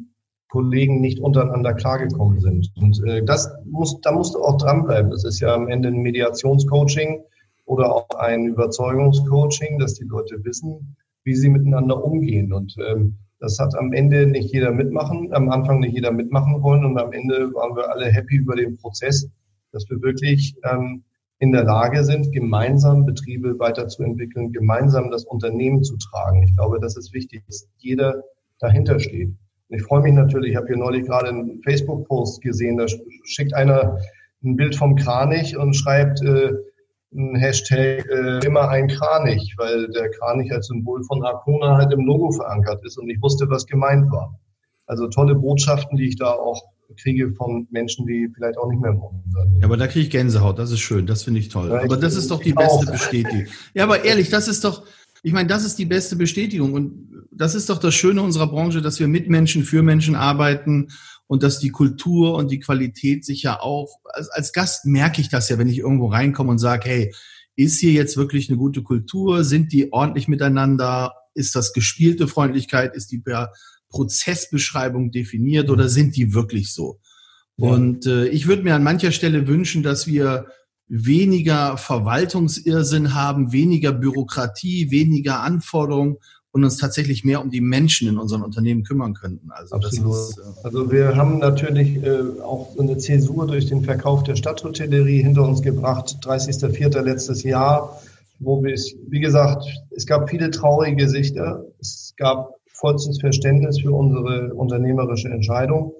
Kollegen 0.48 1.00
nicht 1.00 1.20
untereinander 1.20 1.74
klargekommen 1.74 2.40
sind. 2.40 2.70
Und 2.76 3.02
äh, 3.06 3.24
das 3.24 3.48
muss, 3.64 4.00
da 4.00 4.12
musst 4.12 4.34
du 4.34 4.42
auch 4.42 4.58
dranbleiben. 4.58 5.10
Das 5.10 5.24
ist 5.24 5.40
ja 5.40 5.54
am 5.54 5.68
Ende 5.68 5.88
ein 5.88 6.02
Mediationscoaching 6.02 7.22
oder 7.66 7.94
auch 7.94 8.08
ein 8.18 8.46
Überzeugungscoaching, 8.46 9.78
dass 9.78 9.94
die 9.94 10.04
Leute 10.04 10.44
wissen, 10.44 10.96
wie 11.24 11.34
sie 11.34 11.48
miteinander 11.48 12.02
umgehen. 12.04 12.52
Und 12.52 12.74
ähm, 12.84 13.16
das 13.38 13.58
hat 13.58 13.74
am 13.76 13.92
Ende 13.92 14.26
nicht 14.26 14.52
jeder 14.52 14.72
mitmachen, 14.72 15.32
am 15.32 15.50
Anfang 15.50 15.80
nicht 15.80 15.94
jeder 15.94 16.12
mitmachen 16.12 16.62
wollen 16.62 16.84
und 16.84 16.98
am 16.98 17.12
Ende 17.12 17.52
waren 17.54 17.76
wir 17.76 17.90
alle 17.90 18.06
happy 18.06 18.36
über 18.36 18.56
den 18.56 18.76
Prozess, 18.76 19.28
dass 19.72 19.88
wir 19.88 20.02
wirklich 20.02 20.54
ähm, 20.64 21.04
in 21.40 21.52
der 21.52 21.64
Lage 21.64 22.04
sind, 22.04 22.32
gemeinsam 22.32 23.06
Betriebe 23.06 23.58
weiterzuentwickeln, 23.58 24.52
gemeinsam 24.52 25.10
das 25.10 25.24
Unternehmen 25.24 25.82
zu 25.82 25.96
tragen. 25.96 26.42
Ich 26.42 26.54
glaube, 26.54 26.78
das 26.80 26.96
ist 26.96 27.14
wichtig, 27.14 27.42
dass 27.46 27.66
jeder 27.78 28.22
dahinter 28.58 29.00
steht. 29.00 29.30
Und 29.68 29.76
ich 29.76 29.82
freue 29.82 30.02
mich 30.02 30.12
natürlich, 30.12 30.50
ich 30.50 30.56
habe 30.56 30.66
hier 30.66 30.76
neulich 30.76 31.06
gerade 31.06 31.30
einen 31.30 31.62
Facebook-Post 31.62 32.42
gesehen, 32.42 32.76
da 32.76 32.86
schickt 33.24 33.54
einer 33.54 33.98
ein 34.44 34.56
Bild 34.56 34.76
vom 34.76 34.96
Kranich 34.96 35.56
und 35.56 35.74
schreibt 35.74 36.20
äh, 36.22 36.52
ein 37.14 37.36
Hashtag 37.36 38.06
äh, 38.06 38.44
immer 38.44 38.68
ein 38.68 38.88
Kranich, 38.88 39.54
weil 39.56 39.88
der 39.88 40.10
Kranich 40.10 40.52
als 40.52 40.66
Symbol 40.66 41.02
von 41.04 41.24
Arcona 41.24 41.76
halt 41.78 41.92
im 41.92 42.04
Logo 42.04 42.32
verankert 42.32 42.84
ist 42.84 42.98
und 42.98 43.08
ich 43.08 43.20
wusste, 43.22 43.48
was 43.48 43.66
gemeint 43.66 44.10
war. 44.12 44.38
Also 44.86 45.08
tolle 45.08 45.34
Botschaften, 45.34 45.96
die 45.96 46.08
ich 46.08 46.16
da 46.16 46.32
auch 46.32 46.62
kriege 46.96 47.32
von 47.32 47.66
Menschen, 47.70 48.06
die 48.06 48.28
vielleicht 48.34 48.58
auch 48.58 48.70
nicht 48.70 48.80
mehr 48.80 48.92
im 48.92 49.00
sind. 49.00 49.60
Ja, 49.60 49.66
aber 49.66 49.76
da 49.76 49.86
kriege 49.86 50.04
ich 50.04 50.10
Gänsehaut, 50.10 50.58
das 50.58 50.70
ist 50.70 50.80
schön, 50.80 51.06
das 51.06 51.24
finde 51.24 51.40
ich 51.40 51.48
toll. 51.48 51.68
Ja, 51.68 51.82
aber 51.82 51.96
das 51.96 52.16
ist 52.16 52.30
doch 52.30 52.40
die 52.40 52.52
beste 52.52 52.86
auch. 52.86 52.92
Bestätigung. 52.92 53.46
Ja, 53.74 53.84
aber 53.84 54.04
ehrlich, 54.04 54.28
das 54.30 54.48
ist 54.48 54.64
doch, 54.64 54.84
ich 55.22 55.32
meine, 55.32 55.48
das 55.48 55.64
ist 55.64 55.78
die 55.78 55.84
beste 55.84 56.16
Bestätigung 56.16 56.72
und 56.72 57.26
das 57.30 57.54
ist 57.54 57.70
doch 57.70 57.78
das 57.78 57.94
Schöne 57.94 58.22
unserer 58.22 58.48
Branche, 58.48 58.82
dass 58.82 59.00
wir 59.00 59.08
mit 59.08 59.28
Menschen, 59.28 59.64
für 59.64 59.82
Menschen 59.82 60.14
arbeiten 60.14 60.88
und 61.26 61.42
dass 61.42 61.58
die 61.58 61.70
Kultur 61.70 62.34
und 62.34 62.50
die 62.50 62.60
Qualität 62.60 63.24
sich 63.24 63.42
ja 63.42 63.60
auch, 63.60 64.00
als, 64.04 64.28
als 64.30 64.52
Gast 64.52 64.86
merke 64.86 65.20
ich 65.20 65.28
das 65.28 65.48
ja, 65.48 65.58
wenn 65.58 65.68
ich 65.68 65.78
irgendwo 65.78 66.08
reinkomme 66.08 66.50
und 66.50 66.58
sage, 66.58 66.88
hey, 66.88 67.14
ist 67.56 67.78
hier 67.78 67.92
jetzt 67.92 68.16
wirklich 68.16 68.48
eine 68.48 68.58
gute 68.58 68.82
Kultur? 68.82 69.44
Sind 69.44 69.72
die 69.72 69.92
ordentlich 69.92 70.28
miteinander? 70.28 71.14
Ist 71.34 71.54
das 71.54 71.72
gespielte 71.72 72.26
Freundlichkeit? 72.26 72.96
Ist 72.96 73.12
die 73.12 73.18
Prozessbeschreibung 73.90 75.10
definiert 75.10 75.68
oder 75.70 75.88
sind 75.88 76.16
die 76.16 76.32
wirklich 76.32 76.72
so? 76.72 76.98
Ja. 77.56 77.68
Und 77.68 78.06
äh, 78.06 78.26
ich 78.28 78.46
würde 78.46 78.62
mir 78.62 78.74
an 78.74 78.82
mancher 78.82 79.12
Stelle 79.12 79.46
wünschen, 79.46 79.82
dass 79.82 80.06
wir 80.06 80.46
weniger 80.88 81.76
Verwaltungsirrsinn 81.76 83.14
haben, 83.14 83.52
weniger 83.52 83.92
Bürokratie, 83.92 84.90
weniger 84.90 85.40
Anforderungen 85.40 86.16
und 86.52 86.64
uns 86.64 86.78
tatsächlich 86.78 87.24
mehr 87.24 87.40
um 87.40 87.50
die 87.50 87.60
Menschen 87.60 88.08
in 88.08 88.18
unseren 88.18 88.42
Unternehmen 88.42 88.82
kümmern 88.82 89.14
könnten. 89.14 89.50
Also, 89.52 89.76
Absolut. 89.76 90.14
Ist, 90.14 90.38
äh 90.38 90.64
also 90.64 90.90
wir 90.90 91.14
haben 91.14 91.38
natürlich 91.38 92.02
äh, 92.02 92.40
auch 92.42 92.76
eine 92.78 92.98
Zäsur 92.98 93.46
durch 93.46 93.66
den 93.66 93.84
Verkauf 93.84 94.24
der 94.24 94.36
Stadthotellerie 94.36 95.22
hinter 95.22 95.46
uns 95.46 95.62
gebracht, 95.62 96.16
30.04. 96.22 97.02
letztes 97.02 97.44
Jahr, 97.44 98.00
wo 98.40 98.62
wir, 98.64 98.74
wie 99.08 99.20
gesagt, 99.20 99.64
es 99.90 100.06
gab 100.06 100.28
viele 100.28 100.50
traurige 100.50 100.96
Gesichter, 100.96 101.64
es 101.78 102.14
gab 102.16 102.59
vollstes 102.80 103.20
Verständnis 103.20 103.80
für 103.80 103.92
unsere 103.92 104.54
unternehmerische 104.54 105.28
Entscheidung. 105.28 105.92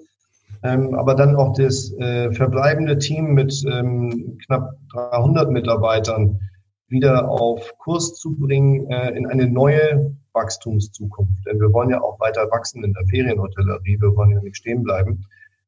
Ähm, 0.63 0.93
aber 0.93 1.15
dann 1.15 1.35
auch 1.35 1.53
das 1.53 1.91
äh, 1.93 2.31
verbleibende 2.33 2.97
Team 2.97 3.33
mit 3.33 3.63
ähm, 3.71 4.37
knapp 4.45 4.73
300 4.93 5.49
Mitarbeitern 5.49 6.39
wieder 6.87 7.29
auf 7.29 7.77
Kurs 7.79 8.15
zu 8.15 8.35
bringen 8.35 8.89
äh, 8.91 9.11
in 9.11 9.25
eine 9.25 9.47
neue 9.47 10.15
Wachstumszukunft. 10.33 11.45
Denn 11.47 11.59
wir 11.59 11.73
wollen 11.73 11.89
ja 11.89 12.01
auch 12.01 12.19
weiter 12.19 12.47
wachsen 12.51 12.83
in 12.83 12.93
der 12.93 13.05
Ferienhotellerie, 13.07 13.99
wir 13.99 14.15
wollen 14.15 14.31
ja 14.31 14.41
nicht 14.41 14.57
stehen 14.57 14.83
bleiben. 14.83 15.25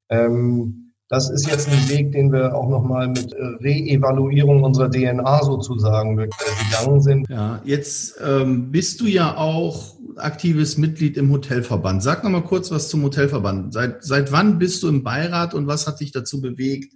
Ähm, 0.10 0.92
das 1.10 1.30
ist 1.30 1.50
jetzt 1.50 1.70
ein 1.70 1.90
Weg, 1.90 2.12
den 2.12 2.32
wir 2.32 2.56
auch 2.56 2.68
nochmal 2.68 3.08
mit 3.08 3.36
Re-Evaluierung 3.36 4.64
unserer 4.64 4.90
DNA 4.90 5.44
sozusagen 5.44 6.16
gegangen 6.16 7.02
sind. 7.02 7.30
Ja, 7.30 7.62
jetzt 7.64 8.20
ähm, 8.26 8.72
bist 8.72 9.00
du 9.02 9.06
ja 9.06 9.38
auch 9.38 9.96
aktives 10.18 10.78
Mitglied 10.78 11.18
im 11.18 11.32
Hotelverband. 11.32 12.04
Sag 12.04 12.24
nochmal 12.24 12.44
kurz 12.44 12.72
was 12.72 12.90
zum 12.90 13.04
Hotelverband. 13.04 13.74
Seit, 13.74 14.04
seit 14.04 14.32
wann 14.32 14.60
bist 14.60 14.84
du 14.84 14.90
im 14.90 15.04
Beirat 15.04 15.54
und 15.54 15.68
was 15.68 15.88
hat 15.88 16.00
dich 16.00 16.12
dazu 16.12 16.42
bewegt, 16.42 16.94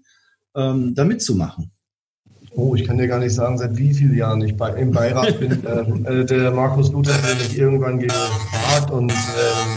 ähm, 0.56 0.96
da 0.96 1.06
mitzumachen? 1.06 1.72
Oh, 2.52 2.74
ich 2.74 2.86
kann 2.86 2.98
dir 2.98 3.08
gar 3.08 3.20
nicht 3.20 3.34
sagen, 3.34 3.58
seit 3.58 3.78
wie 3.78 3.94
vielen 3.94 4.16
Jahren 4.16 4.42
ich 4.42 4.58
bei, 4.58 4.72
im 4.74 4.92
Beirat 4.92 5.40
bin. 5.40 5.64
äh, 6.06 6.26
der 6.26 6.52
Markus 6.52 6.92
Luther 6.92 7.14
hat 7.14 7.38
mich 7.38 7.58
irgendwann 7.58 8.00
gefragt 8.00 8.92
und 8.92 9.12
äh, 9.12 9.16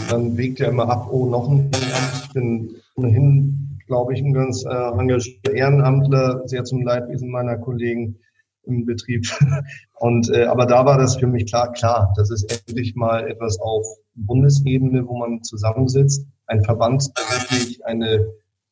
dann 0.09 0.35
wägt 0.35 0.59
er 0.59 0.69
immer 0.69 0.89
ab, 0.89 1.07
oh, 1.11 1.27
noch 1.27 1.47
ein 1.49 1.69
Amt. 1.71 2.23
Ich 2.23 2.33
bin 2.33 2.75
ohnehin 2.95 3.61
glaube 3.91 4.13
ich, 4.13 4.21
ein 4.21 4.31
ganz 4.31 4.63
äh, 4.63 4.69
engagierter 4.69 5.53
Ehrenamtler, 5.53 6.43
sehr 6.45 6.63
zum 6.63 6.81
Leidwesen 6.83 7.29
meiner 7.29 7.57
Kollegen 7.57 8.15
im 8.63 8.85
Betrieb. 8.85 9.25
Und 9.99 10.29
äh, 10.29 10.45
aber 10.45 10.65
da 10.65 10.85
war 10.85 10.97
das 10.97 11.17
für 11.17 11.27
mich 11.27 11.45
klar, 11.47 11.71
klar, 11.73 12.13
das 12.15 12.31
ist 12.31 12.51
endlich 12.51 12.95
mal 12.95 13.27
etwas 13.27 13.59
auf 13.59 13.85
Bundesebene, 14.15 15.07
wo 15.07 15.17
man 15.17 15.43
zusammensitzt. 15.43 16.25
Ein 16.47 16.63
Verband, 16.63 17.09
der 17.17 17.41
wirklich 17.41 17.85
eine 17.85 18.25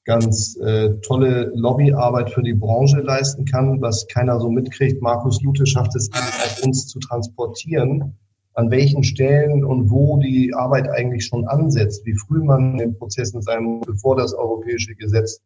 ganz 0.06 0.58
äh, 0.58 0.90
tolle 1.02 1.52
Lobbyarbeit 1.54 2.32
für 2.32 2.42
die 2.42 2.56
Branche 2.56 3.00
leisten 3.02 3.46
kann, 3.46 3.80
was 3.82 4.08
keiner 4.08 4.40
so 4.40 4.50
mitkriegt. 4.50 5.02
Markus 5.02 5.42
Lute 5.42 5.66
schafft 5.66 5.96
es 5.96 6.10
auf 6.12 6.64
uns 6.64 6.88
zu 6.88 7.00
transportieren 7.00 8.18
an 8.60 8.70
welchen 8.72 9.04
Stellen 9.04 9.64
und 9.64 9.90
wo 9.90 10.18
die 10.18 10.54
Arbeit 10.54 10.90
eigentlich 10.90 11.26
schon 11.26 11.48
ansetzt, 11.48 12.06
wie 12.06 12.16
früh 12.16 12.44
man 12.44 12.74
in 12.74 12.78
den 12.78 12.98
Prozessen 12.98 13.42
sein 13.42 13.64
muss, 13.64 13.86
bevor 13.86 14.18
das 14.18 14.34
europäische 14.34 14.96
Gesetz 14.96 15.42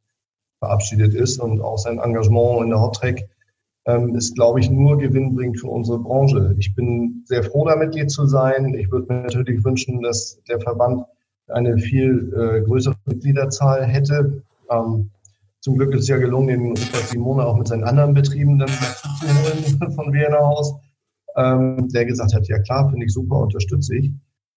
verabschiedet 0.58 1.14
ist 1.14 1.40
und 1.40 1.62
auch 1.62 1.78
sein 1.78 2.00
Engagement 2.00 2.64
in 2.64 2.70
der 2.70 2.82
Hottrack 2.82 3.22
ähm, 3.86 4.16
ist, 4.16 4.36
glaube 4.36 4.60
ich, 4.60 4.70
nur 4.70 4.98
gewinnbringend 4.98 5.60
für 5.60 5.68
unsere 5.68 6.00
Branche. 6.00 6.56
Ich 6.58 6.74
bin 6.76 7.24
sehr 7.26 7.44
froh, 7.44 7.66
da 7.66 7.76
Mitglied 7.76 8.12
zu 8.12 8.26
sein. 8.26 8.74
Ich 8.76 8.92
würde 8.92 9.14
mir 9.14 9.22
natürlich 9.22 9.64
wünschen, 9.64 10.02
dass 10.02 10.42
der 10.48 10.60
Verband 10.60 11.04
eine 11.48 11.78
viel 11.78 12.34
äh, 12.34 12.62
größere 12.62 12.96
Mitgliederzahl 13.06 13.86
hätte. 13.86 14.44
Ähm, 14.70 15.10
zum 15.60 15.78
Glück 15.78 15.94
ist 15.94 16.02
es 16.02 16.08
ja 16.08 16.18
gelungen, 16.18 16.48
den 16.48 16.68
Rupert 16.68 17.08
Simone 17.08 17.46
auch 17.46 17.58
mit 17.58 17.68
seinen 17.68 17.84
anderen 17.84 18.14
Betrieben 18.14 18.60
dann 18.60 18.70
zu 18.70 19.28
holen 19.28 19.92
von 19.96 20.14
Vienna 20.14 20.38
aus 20.38 20.74
ähm, 21.36 21.90
der 21.90 22.06
gesagt 22.06 22.34
hat, 22.34 22.48
ja 22.48 22.60
klar, 22.60 22.90
finde 22.90 23.06
ich 23.06 23.14
super, 23.14 23.38
unterstütze 23.38 23.96
ich, 23.96 24.12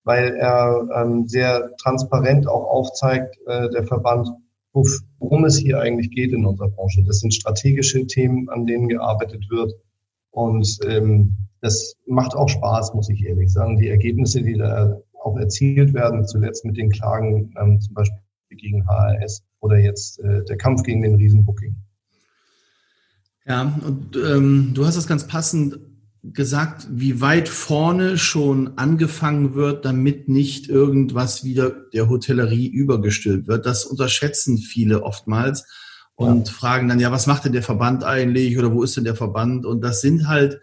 weil 0.04 0.34
er 0.36 0.88
ähm, 0.94 1.26
sehr 1.26 1.74
transparent 1.76 2.46
auch 2.46 2.64
aufzeigt, 2.64 3.38
äh, 3.46 3.70
der 3.70 3.84
Verband, 3.84 4.28
worum 5.18 5.44
es 5.44 5.56
hier 5.56 5.80
eigentlich 5.80 6.10
geht 6.10 6.32
in 6.32 6.44
unserer 6.44 6.68
Branche. 6.68 7.02
Das 7.04 7.20
sind 7.20 7.34
strategische 7.34 8.06
Themen, 8.06 8.48
an 8.48 8.66
denen 8.66 8.88
gearbeitet 8.88 9.48
wird. 9.50 9.72
Und 10.30 10.78
ähm, 10.86 11.36
das 11.60 11.94
macht 12.06 12.34
auch 12.34 12.48
Spaß, 12.48 12.94
muss 12.94 13.08
ich 13.08 13.24
ehrlich 13.24 13.52
sagen. 13.52 13.78
Die 13.78 13.88
Ergebnisse, 13.88 14.42
die 14.42 14.54
da 14.54 15.00
auch 15.22 15.36
erzielt 15.36 15.94
werden, 15.94 16.26
zuletzt 16.26 16.64
mit 16.64 16.76
den 16.76 16.90
Klagen 16.90 17.52
ähm, 17.60 17.80
zum 17.80 17.94
Beispiel 17.94 18.18
gegen 18.50 18.86
HRS 18.86 19.42
oder 19.60 19.78
jetzt 19.78 20.20
äh, 20.20 20.44
der 20.44 20.56
Kampf 20.56 20.82
gegen 20.82 21.02
den 21.02 21.16
Riesenbooking. 21.16 21.76
Ja, 23.46 23.78
und 23.86 24.16
ähm, 24.16 24.72
du 24.74 24.84
hast 24.84 24.96
das 24.96 25.06
ganz 25.06 25.26
passend 25.26 25.78
gesagt, 26.32 26.86
wie 26.90 27.20
weit 27.20 27.48
vorne 27.48 28.18
schon 28.18 28.78
angefangen 28.78 29.54
wird, 29.54 29.84
damit 29.84 30.28
nicht 30.28 30.68
irgendwas 30.68 31.44
wieder 31.44 31.70
der 31.92 32.08
Hotellerie 32.08 32.68
übergestülpt 32.68 33.48
wird. 33.48 33.66
Das 33.66 33.84
unterschätzen 33.84 34.58
viele 34.58 35.02
oftmals 35.02 35.64
und 36.14 36.48
ja. 36.48 36.54
fragen 36.54 36.88
dann, 36.88 37.00
ja, 37.00 37.12
was 37.12 37.26
macht 37.26 37.44
denn 37.44 37.52
der 37.52 37.62
Verband 37.62 38.04
eigentlich 38.04 38.58
oder 38.58 38.72
wo 38.72 38.82
ist 38.82 38.96
denn 38.96 39.04
der 39.04 39.16
Verband? 39.16 39.66
Und 39.66 39.82
das 39.82 40.00
sind 40.00 40.28
halt, 40.28 40.60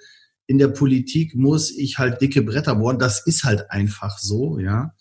in 0.47 0.58
der 0.58 0.67
Politik 0.67 1.36
muss 1.36 1.71
ich 1.71 1.99
halt 1.99 2.21
dicke 2.21 2.41
Bretter 2.41 2.76
bohren. 2.76 2.99
Das 2.99 3.26
ist 3.26 3.43
halt 3.43 3.69
einfach 3.71 4.17
so, 4.17 4.60
ja. 4.60 4.93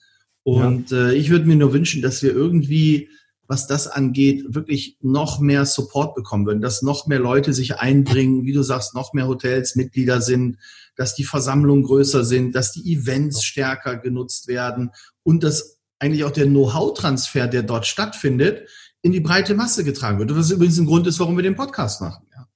Und 0.45 0.91
ja. 0.91 1.09
Äh, 1.09 1.15
ich 1.15 1.31
würde 1.31 1.47
mir 1.47 1.57
nur 1.57 1.73
wünschen, 1.73 2.03
dass 2.03 2.23
wir 2.23 2.33
irgendwie 2.33 3.09
was 3.53 3.67
das 3.67 3.87
angeht, 3.87 4.47
wirklich 4.49 4.97
noch 5.03 5.39
mehr 5.39 5.67
Support 5.67 6.15
bekommen 6.15 6.47
würden, 6.47 6.63
dass 6.63 6.81
noch 6.81 7.07
mehr 7.07 7.19
Leute 7.19 7.53
sich 7.53 7.77
einbringen, 7.77 8.47
wie 8.47 8.55
du 8.55 8.63
sagst, 8.63 8.95
noch 8.95 9.13
mehr 9.13 9.29
Hotels 9.29 9.77
Mitglieder 9.77 10.23
sind, 10.23 10.57
dass 10.97 11.15
die 11.15 11.25
Versammlungen 11.25 11.83
größer 11.83 12.25
sind, 12.25 12.55
dass 12.55 12.73
die 12.73 12.95
Events 12.95 13.45
stärker 13.45 13.99
genutzt 13.99 14.49
werden 14.49 14.91
und 15.23 15.45
dass 15.45 15.77
eigentlich 15.99 16.25
auch 16.25 16.31
der 16.31 16.47
Know-how-Transfer, 16.47 17.47
der 17.47 17.63
dort 17.63 17.87
stattfindet, 17.87 18.67
in 19.03 19.13
die 19.13 19.21
breite 19.21 19.55
Masse 19.55 19.85
getragen 19.85 20.19
wird. 20.19 20.35
Was 20.35 20.51
übrigens 20.51 20.79
ein 20.79 20.87
Grund 20.87 21.07
ist, 21.07 21.21
warum 21.21 21.37
wir 21.37 21.43
den 21.43 21.55
Podcast 21.55 22.01
machen. 22.01 22.25
Ja. 22.35 22.47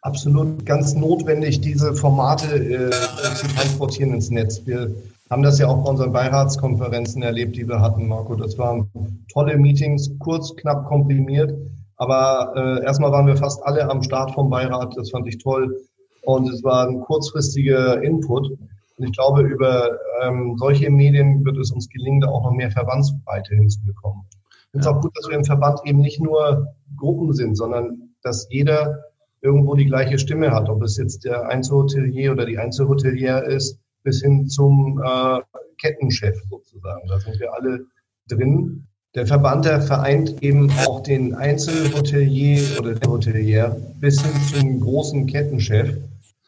Absolut 0.00 0.64
ganz 0.64 0.94
notwendig, 0.94 1.60
diese 1.60 1.94
Formate 1.94 2.56
äh, 2.56 2.90
zu 3.34 3.46
transportieren 3.48 4.14
ins 4.14 4.30
Netz. 4.30 4.62
Wir 4.64 4.94
haben 5.30 5.42
das 5.42 5.58
ja 5.58 5.68
auch 5.68 5.84
bei 5.84 5.90
unseren 5.90 6.12
Beiratskonferenzen 6.12 7.22
erlebt, 7.22 7.56
die 7.56 7.68
wir 7.68 7.80
hatten, 7.80 8.08
Marco. 8.08 8.34
Das 8.34 8.56
waren 8.58 8.90
tolle 9.32 9.58
Meetings, 9.58 10.10
kurz, 10.18 10.54
knapp 10.56 10.86
komprimiert. 10.86 11.52
Aber 11.96 12.52
äh, 12.54 12.84
erstmal 12.84 13.12
waren 13.12 13.26
wir 13.26 13.36
fast 13.36 13.62
alle 13.64 13.90
am 13.90 14.02
Start 14.02 14.32
vom 14.32 14.48
Beirat. 14.48 14.96
Das 14.96 15.10
fand 15.10 15.26
ich 15.26 15.38
toll. 15.38 15.76
Und 16.22 16.48
es 16.48 16.62
war 16.62 16.88
ein 16.88 17.00
kurzfristiger 17.00 18.02
Input. 18.02 18.50
Und 18.50 19.04
ich 19.04 19.12
glaube, 19.12 19.42
über 19.42 19.98
ähm, 20.22 20.56
solche 20.58 20.90
Medien 20.90 21.44
wird 21.44 21.58
es 21.58 21.70
uns 21.72 21.88
gelingen, 21.88 22.20
da 22.20 22.28
auch 22.28 22.44
noch 22.44 22.52
mehr 22.52 22.70
Verbandsbreite 22.70 23.54
hinzubekommen. 23.54 24.22
Ich 24.30 24.70
finde 24.72 24.86
es 24.86 24.86
auch 24.86 25.00
gut, 25.00 25.16
dass 25.16 25.28
wir 25.28 25.36
im 25.36 25.44
Verband 25.44 25.80
eben 25.84 26.00
nicht 26.00 26.20
nur 26.20 26.74
Gruppen 26.96 27.32
sind, 27.32 27.56
sondern 27.56 28.14
dass 28.22 28.48
jeder 28.50 29.04
irgendwo 29.40 29.74
die 29.74 29.86
gleiche 29.86 30.18
Stimme 30.18 30.50
hat, 30.50 30.68
ob 30.68 30.82
es 30.82 30.96
jetzt 30.96 31.24
der 31.24 31.48
Einzelhotelier 31.48 32.32
oder 32.32 32.44
die 32.44 32.58
Einzelhotelier 32.58 33.44
ist, 33.44 33.78
bis 34.08 34.22
hin 34.22 34.48
zum 34.48 35.02
äh, 35.04 35.40
Kettenchef 35.76 36.34
sozusagen. 36.48 37.06
Da 37.08 37.20
sind 37.20 37.38
wir 37.38 37.52
alle 37.52 37.80
drin. 38.28 38.86
Der 39.14 39.26
Verband, 39.26 39.66
der 39.66 39.82
vereint 39.82 40.42
eben 40.42 40.70
auch 40.86 41.02
den 41.02 41.34
Einzelhotelier 41.34 42.62
oder 42.80 42.94
der 42.94 43.10
Hotelier 43.10 43.76
bis 44.00 44.22
hin 44.22 44.32
zum 44.50 44.80
großen 44.80 45.26
Kettenchef. 45.26 45.90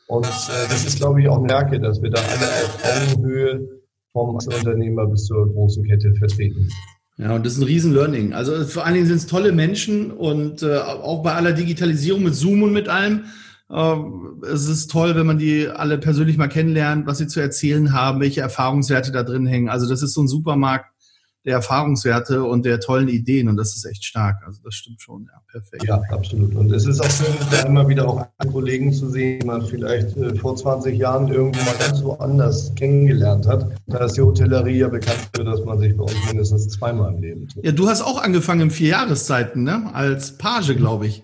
Und 0.06 0.24
äh, 0.24 0.68
das 0.70 0.86
ist, 0.86 0.98
glaube 1.00 1.20
ich, 1.20 1.28
auch 1.28 1.38
eine 1.38 1.48
Stärke, 1.48 1.80
dass 1.80 2.00
wir 2.00 2.10
da 2.10 2.20
alle 2.20 2.46
auf 2.46 3.14
Augenhöhe 3.14 3.68
vom 4.12 4.36
Unternehmer 4.36 5.06
bis 5.06 5.26
zur 5.26 5.52
großen 5.52 5.84
Kette 5.84 6.14
vertreten. 6.14 6.66
Ja, 7.18 7.34
und 7.34 7.44
das 7.44 7.52
ist 7.54 7.58
ein 7.58 7.64
riesen 7.64 7.92
Learning. 7.92 8.32
Also 8.32 8.64
vor 8.64 8.86
allen 8.86 8.94
Dingen 8.94 9.06
sind 9.06 9.18
es 9.18 9.26
tolle 9.26 9.52
Menschen 9.52 10.10
und 10.10 10.62
äh, 10.62 10.78
auch 10.78 11.22
bei 11.22 11.34
aller 11.34 11.52
Digitalisierung 11.52 12.22
mit 12.22 12.34
Zoom 12.34 12.62
und 12.62 12.72
mit 12.72 12.88
allem. 12.88 13.24
Äh, 13.70 13.96
es 14.52 14.68
ist 14.68 14.90
toll, 14.90 15.14
wenn 15.14 15.26
man 15.26 15.38
die 15.38 15.68
alle 15.68 15.98
persönlich 15.98 16.36
mal 16.36 16.48
kennenlernt, 16.48 17.06
was 17.06 17.18
sie 17.18 17.26
zu 17.26 17.40
erzählen 17.40 17.92
haben, 17.92 18.20
welche 18.20 18.40
Erfahrungswerte 18.40 19.12
da 19.12 19.22
drin 19.22 19.46
hängen. 19.46 19.68
Also 19.68 19.88
das 19.88 20.02
ist 20.02 20.14
so 20.14 20.22
ein 20.22 20.28
Supermarkt, 20.28 20.86
der 21.46 21.54
Erfahrungswerte 21.54 22.44
und 22.44 22.66
der 22.66 22.80
tollen 22.80 23.08
Ideen 23.08 23.48
und 23.48 23.56
das 23.56 23.74
ist 23.74 23.86
echt 23.86 24.04
stark. 24.04 24.42
Also 24.44 24.60
das 24.62 24.74
stimmt 24.74 25.00
schon, 25.00 25.24
ja, 25.24 25.40
perfekt. 25.50 25.84
Ja, 25.84 26.02
absolut. 26.10 26.54
Und 26.54 26.70
es 26.70 26.86
ist 26.86 27.00
auch 27.00 27.10
schön, 27.10 27.34
da 27.50 27.62
immer 27.62 27.88
wieder 27.88 28.06
auch 28.06 28.26
Kollegen 28.52 28.92
zu 28.92 29.08
sehen, 29.08 29.40
die 29.40 29.46
man 29.46 29.64
vielleicht 29.64 30.16
äh, 30.18 30.34
vor 30.34 30.54
20 30.54 30.98
Jahren 30.98 31.28
irgendwo 31.28 31.64
mal 31.64 31.76
ganz 31.78 32.02
woanders 32.02 32.74
kennengelernt 32.74 33.46
hat. 33.46 33.70
Da 33.86 34.04
ist 34.04 34.18
die 34.18 34.20
Hotellerie 34.20 34.78
ja 34.78 34.88
bekannt 34.88 35.30
für, 35.34 35.44
dass 35.44 35.64
man 35.64 35.78
sich 35.78 35.96
bei 35.96 36.02
uns 36.02 36.26
mindestens 36.26 36.68
zweimal 36.68 37.14
im 37.14 37.22
Leben 37.22 37.48
trifft. 37.48 37.64
Ja, 37.64 37.72
du 37.72 37.88
hast 37.88 38.02
auch 38.02 38.20
angefangen 38.22 38.60
in 38.62 38.70
vier 38.70 38.88
Jahreszeiten, 38.88 39.62
ne? 39.62 39.94
Als 39.94 40.36
Page, 40.36 40.76
glaube 40.76 41.06
ich. 41.06 41.22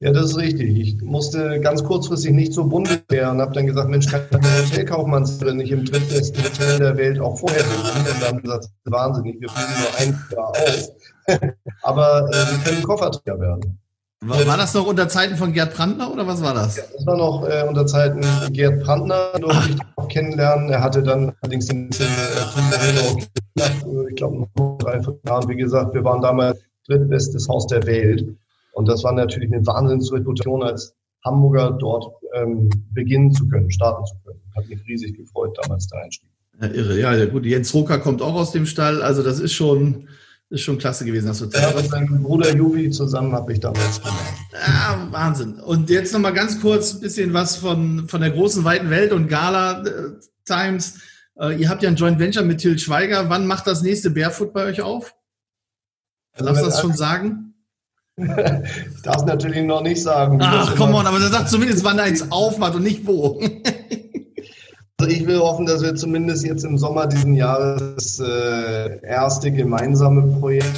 Ja, 0.00 0.12
das 0.12 0.26
ist 0.26 0.36
richtig. 0.36 0.78
Ich 0.78 1.02
musste 1.02 1.58
ganz 1.60 1.82
kurzfristig 1.82 2.32
nicht 2.32 2.52
zur 2.52 2.68
Bundeswehr 2.68 3.30
und 3.30 3.40
habe 3.40 3.54
dann 3.54 3.66
gesagt, 3.66 3.88
Mensch, 3.88 4.06
kann 4.06 4.22
ich 4.30 4.36
eine 4.36 4.66
Hotelkaufmannsstelle 4.66 5.54
nicht 5.54 5.70
im 5.70 5.86
drittbesten 5.86 6.44
Hotel 6.44 6.78
der 6.78 6.96
Welt 6.98 7.18
auch 7.18 7.38
vorher 7.38 7.62
beginnen? 7.62 8.06
Und 8.06 8.22
dann 8.22 8.28
haben 8.28 8.42
gesagt, 8.42 8.66
wahnsinnig, 8.84 9.40
wir 9.40 9.48
fliegen 9.48 9.80
nur 9.80 9.98
ein 9.98 10.24
Jahr 10.32 10.48
aus. 10.50 10.92
Aber 11.82 12.28
äh, 12.28 12.32
wir 12.32 12.58
können 12.64 12.82
Kofferträger 12.82 13.40
werden. 13.40 13.78
War, 14.20 14.46
war, 14.46 14.56
das 14.58 14.74
noch 14.74 14.86
unter 14.86 15.08
Zeiten 15.08 15.36
von 15.36 15.52
Gerd 15.52 15.74
Brandner 15.74 16.12
oder 16.12 16.26
was 16.26 16.42
war 16.42 16.52
das? 16.52 16.76
Ja, 16.76 16.82
das 16.92 17.06
war 17.06 17.16
noch 17.16 17.48
äh, 17.48 17.64
unter 17.66 17.86
Zeiten 17.86 18.22
Gerd 18.52 18.82
Brandner, 18.82 19.32
durfte 19.38 19.70
ich 19.70 19.80
auch 19.96 20.08
kennenlernen. 20.08 20.68
Er 20.70 20.82
hatte 20.82 21.02
dann 21.02 21.32
allerdings 21.40 21.66
den 21.66 21.90
äh, 21.90 23.64
ich 24.10 24.16
glaube, 24.16 24.46
drei, 24.78 25.02
fünf 25.02 25.18
Jahren, 25.26 25.48
wie 25.48 25.56
gesagt, 25.56 25.94
wir 25.94 26.04
waren 26.04 26.20
damals 26.20 26.60
drittbestes 26.86 27.48
Haus 27.48 27.66
der 27.66 27.86
Welt. 27.86 28.26
Und 28.76 28.88
das 28.88 29.02
war 29.04 29.12
natürlich 29.12 29.50
eine 29.50 29.66
Wahnsinnsreputation 29.66 30.62
als 30.62 30.94
Hamburger 31.24 31.70
dort 31.80 32.12
ähm, 32.34 32.68
beginnen 32.92 33.32
zu 33.32 33.48
können, 33.48 33.70
starten 33.70 34.04
zu 34.04 34.14
können. 34.22 34.40
Hat 34.54 34.68
mich 34.68 34.86
riesig 34.86 35.16
gefreut 35.16 35.56
damals 35.62 35.86
der 35.88 36.02
Einstieg. 36.02 36.28
Ja, 36.60 36.68
irre, 36.68 37.00
ja, 37.00 37.14
ja 37.14 37.24
gut. 37.24 37.46
Jens 37.46 37.72
Roker 37.72 37.98
kommt 37.98 38.20
auch 38.20 38.34
aus 38.34 38.52
dem 38.52 38.66
Stall, 38.66 39.00
also 39.00 39.22
das 39.22 39.40
ist 39.40 39.54
schon, 39.54 40.08
ist 40.50 40.60
schon 40.60 40.76
klasse 40.76 41.06
gewesen. 41.06 41.26
Das 41.26 41.40
Hotel. 41.40 41.62
Ja, 41.62 41.74
mit 41.74 41.90
meinem 41.90 42.22
Bruder 42.22 42.54
Juvi 42.54 42.90
zusammen 42.90 43.32
habe 43.32 43.54
ich 43.54 43.60
damals 43.60 43.98
gemacht. 43.98 44.34
Ja, 44.52 45.08
Wahnsinn. 45.10 45.54
Und 45.54 45.88
jetzt 45.88 46.12
nochmal 46.12 46.34
ganz 46.34 46.60
kurz 46.60 46.92
ein 46.92 47.00
bisschen 47.00 47.32
was 47.32 47.56
von, 47.56 48.06
von 48.08 48.20
der 48.20 48.30
großen, 48.30 48.62
weiten 48.64 48.90
Welt 48.90 49.12
und 49.12 49.28
Gala 49.28 49.86
äh, 49.86 50.10
Times. 50.44 50.98
Äh, 51.40 51.58
ihr 51.58 51.70
habt 51.70 51.82
ja 51.82 51.88
ein 51.88 51.96
Joint 51.96 52.18
Venture 52.18 52.44
mit 52.44 52.58
Till 52.58 52.78
Schweiger. 52.78 53.30
Wann 53.30 53.46
macht 53.46 53.66
das 53.66 53.80
nächste 53.80 54.10
Barefoot 54.10 54.52
bei 54.52 54.66
euch 54.66 54.82
auf? 54.82 55.14
Also 56.32 56.44
Darfst 56.44 56.62
du 56.62 56.66
das 56.66 56.80
schon 56.82 56.92
sagen? 56.94 57.45
Ich 58.16 59.02
darf 59.02 59.16
es 59.16 59.24
natürlich 59.24 59.64
noch 59.64 59.82
nicht 59.82 60.02
sagen. 60.02 60.38
Ach, 60.40 60.74
komm 60.76 60.94
on, 60.94 61.06
aber 61.06 61.18
der 61.18 61.28
sagt 61.28 61.50
zumindest, 61.50 61.84
wann 61.84 61.98
er 61.98 62.04
eins 62.04 62.30
aufmacht 62.30 62.74
und 62.74 62.82
nicht 62.82 63.06
wo. 63.06 63.40
Also 64.98 65.12
ich 65.12 65.26
will 65.26 65.38
hoffen, 65.40 65.66
dass 65.66 65.82
wir 65.82 65.94
zumindest 65.94 66.46
jetzt 66.46 66.64
im 66.64 66.78
Sommer 66.78 67.06
diesen 67.06 67.34
Jahres 67.34 67.82
das 67.96 68.18
äh, 68.18 69.06
erste 69.06 69.52
gemeinsame 69.52 70.38
Projekt, 70.40 70.74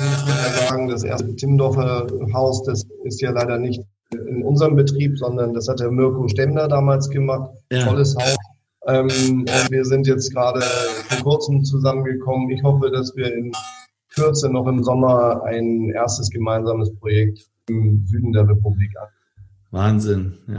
sagen, 0.69 0.89
das 0.89 1.05
erste 1.05 1.37
Timmendorfer 1.37 2.09
Haus, 2.33 2.65
das 2.65 2.85
ist 3.05 3.21
ja 3.21 3.31
leider 3.31 3.59
nicht 3.59 3.81
in 4.13 4.43
unserem 4.43 4.75
Betrieb, 4.75 5.17
sondern 5.19 5.55
das 5.55 5.69
hat 5.69 5.79
der 5.79 5.93
Mirko 5.93 6.27
Stemmler 6.27 6.67
damals 6.67 7.09
gemacht. 7.09 7.51
Ja. 7.71 7.87
Tolles 7.87 8.17
Haus. 8.17 8.37
Ähm, 8.89 9.05
und 9.43 9.71
wir 9.71 9.85
sind 9.85 10.09
jetzt 10.09 10.35
gerade 10.35 10.63
vor 10.63 11.23
kurzem 11.23 11.63
zusammengekommen. 11.63 12.51
Ich 12.51 12.63
hoffe, 12.65 12.91
dass 12.91 13.15
wir 13.15 13.33
in 13.33 13.53
Kürze 14.19 14.51
noch 14.51 14.67
im 14.67 14.83
Sommer 14.83 15.43
ein 15.45 15.91
erstes 15.91 16.31
gemeinsames 16.31 16.95
Projekt 16.97 17.49
im 17.69 18.05
Süden 18.07 18.33
der 18.33 18.49
Republik 18.49 18.91
an. 19.01 19.09
Wahnsinn. 19.71 20.39
Ja. 20.49 20.59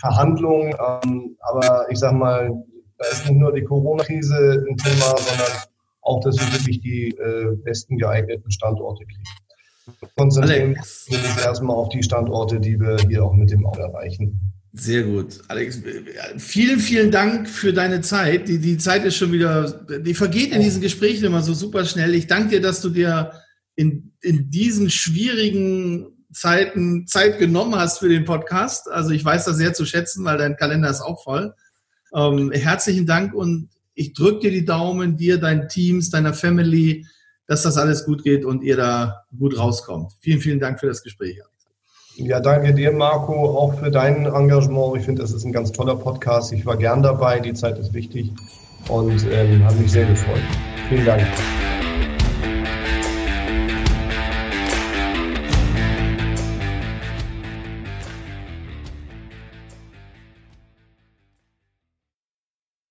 Verhandlungen, 0.00 0.74
ähm, 1.04 1.36
aber 1.40 1.86
ich 1.90 1.98
sag 1.98 2.14
mal, 2.14 2.50
da 2.98 3.04
ist 3.06 3.28
nicht 3.28 3.38
nur 3.38 3.52
die 3.52 3.62
Corona-Krise 3.62 4.64
ein 4.68 4.76
Thema, 4.76 5.16
sondern 5.18 5.52
auch, 6.02 6.20
dass 6.20 6.36
wir 6.36 6.58
wirklich 6.58 6.80
die 6.80 7.08
äh, 7.10 7.56
besten 7.62 7.98
geeigneten 7.98 8.50
Standorte 8.50 9.04
kriegen. 9.04 10.08
Konzentrieren 10.16 10.76
wir 11.08 11.18
uns 11.18 11.44
erstmal 11.44 11.76
auf 11.76 11.88
die 11.90 12.02
Standorte, 12.02 12.60
die 12.60 12.78
wir 12.78 12.96
hier 13.08 13.24
auch 13.24 13.34
mit 13.34 13.50
dem 13.50 13.66
Auto 13.66 13.80
erreichen. 13.80 14.40
Sehr 14.74 15.02
gut. 15.02 15.38
Alex, 15.48 15.82
vielen, 16.38 16.80
vielen 16.80 17.10
Dank 17.10 17.48
für 17.48 17.74
deine 17.74 18.00
Zeit. 18.00 18.48
Die, 18.48 18.58
die 18.58 18.78
Zeit 18.78 19.04
ist 19.04 19.16
schon 19.16 19.30
wieder, 19.30 19.84
die 20.00 20.14
vergeht 20.14 20.52
in 20.52 20.62
diesen 20.62 20.80
Gesprächen 20.80 21.24
immer 21.24 21.42
so 21.42 21.52
super 21.52 21.84
schnell. 21.84 22.14
Ich 22.14 22.26
danke 22.26 22.50
dir, 22.50 22.62
dass 22.62 22.80
du 22.80 22.88
dir 22.88 23.32
in, 23.74 24.12
in 24.22 24.50
diesen 24.50 24.88
schwierigen 24.88 26.26
Zeiten 26.32 27.06
Zeit 27.06 27.38
genommen 27.38 27.74
hast 27.74 27.98
für 27.98 28.08
den 28.08 28.24
Podcast. 28.24 28.90
Also 28.90 29.10
ich 29.10 29.22
weiß 29.22 29.44
das 29.44 29.58
sehr 29.58 29.74
zu 29.74 29.84
schätzen, 29.84 30.24
weil 30.24 30.38
dein 30.38 30.56
Kalender 30.56 30.88
ist 30.88 31.02
auch 31.02 31.22
voll. 31.22 31.54
Ähm, 32.14 32.50
herzlichen 32.50 33.06
Dank 33.06 33.34
und 33.34 33.68
ich 33.94 34.14
drücke 34.14 34.40
dir 34.40 34.50
die 34.50 34.64
Daumen, 34.64 35.18
dir, 35.18 35.38
deinen 35.38 35.68
Teams, 35.68 36.08
deiner 36.08 36.32
Family, 36.32 37.06
dass 37.46 37.62
das 37.62 37.76
alles 37.76 38.06
gut 38.06 38.24
geht 38.24 38.46
und 38.46 38.62
ihr 38.62 38.76
da 38.76 39.24
gut 39.38 39.58
rauskommt. 39.58 40.12
Vielen, 40.20 40.40
vielen 40.40 40.60
Dank 40.60 40.80
für 40.80 40.86
das 40.86 41.02
Gespräch. 41.02 41.38
Ja, 42.16 42.40
danke 42.40 42.74
dir, 42.74 42.92
Marco, 42.92 43.58
auch 43.58 43.74
für 43.74 43.90
dein 43.90 44.26
Engagement. 44.26 44.96
Ich 44.98 45.04
finde, 45.04 45.22
das 45.22 45.32
ist 45.32 45.44
ein 45.44 45.52
ganz 45.52 45.72
toller 45.72 45.96
Podcast. 45.96 46.52
Ich 46.52 46.66
war 46.66 46.76
gern 46.76 47.02
dabei. 47.02 47.40
Die 47.40 47.54
Zeit 47.54 47.78
ist 47.78 47.94
wichtig 47.94 48.30
und 48.88 49.26
ähm, 49.30 49.64
habe 49.64 49.76
mich 49.76 49.92
sehr 49.92 50.06
gefreut. 50.06 50.42
Vielen 50.88 51.06
Dank. 51.06 51.22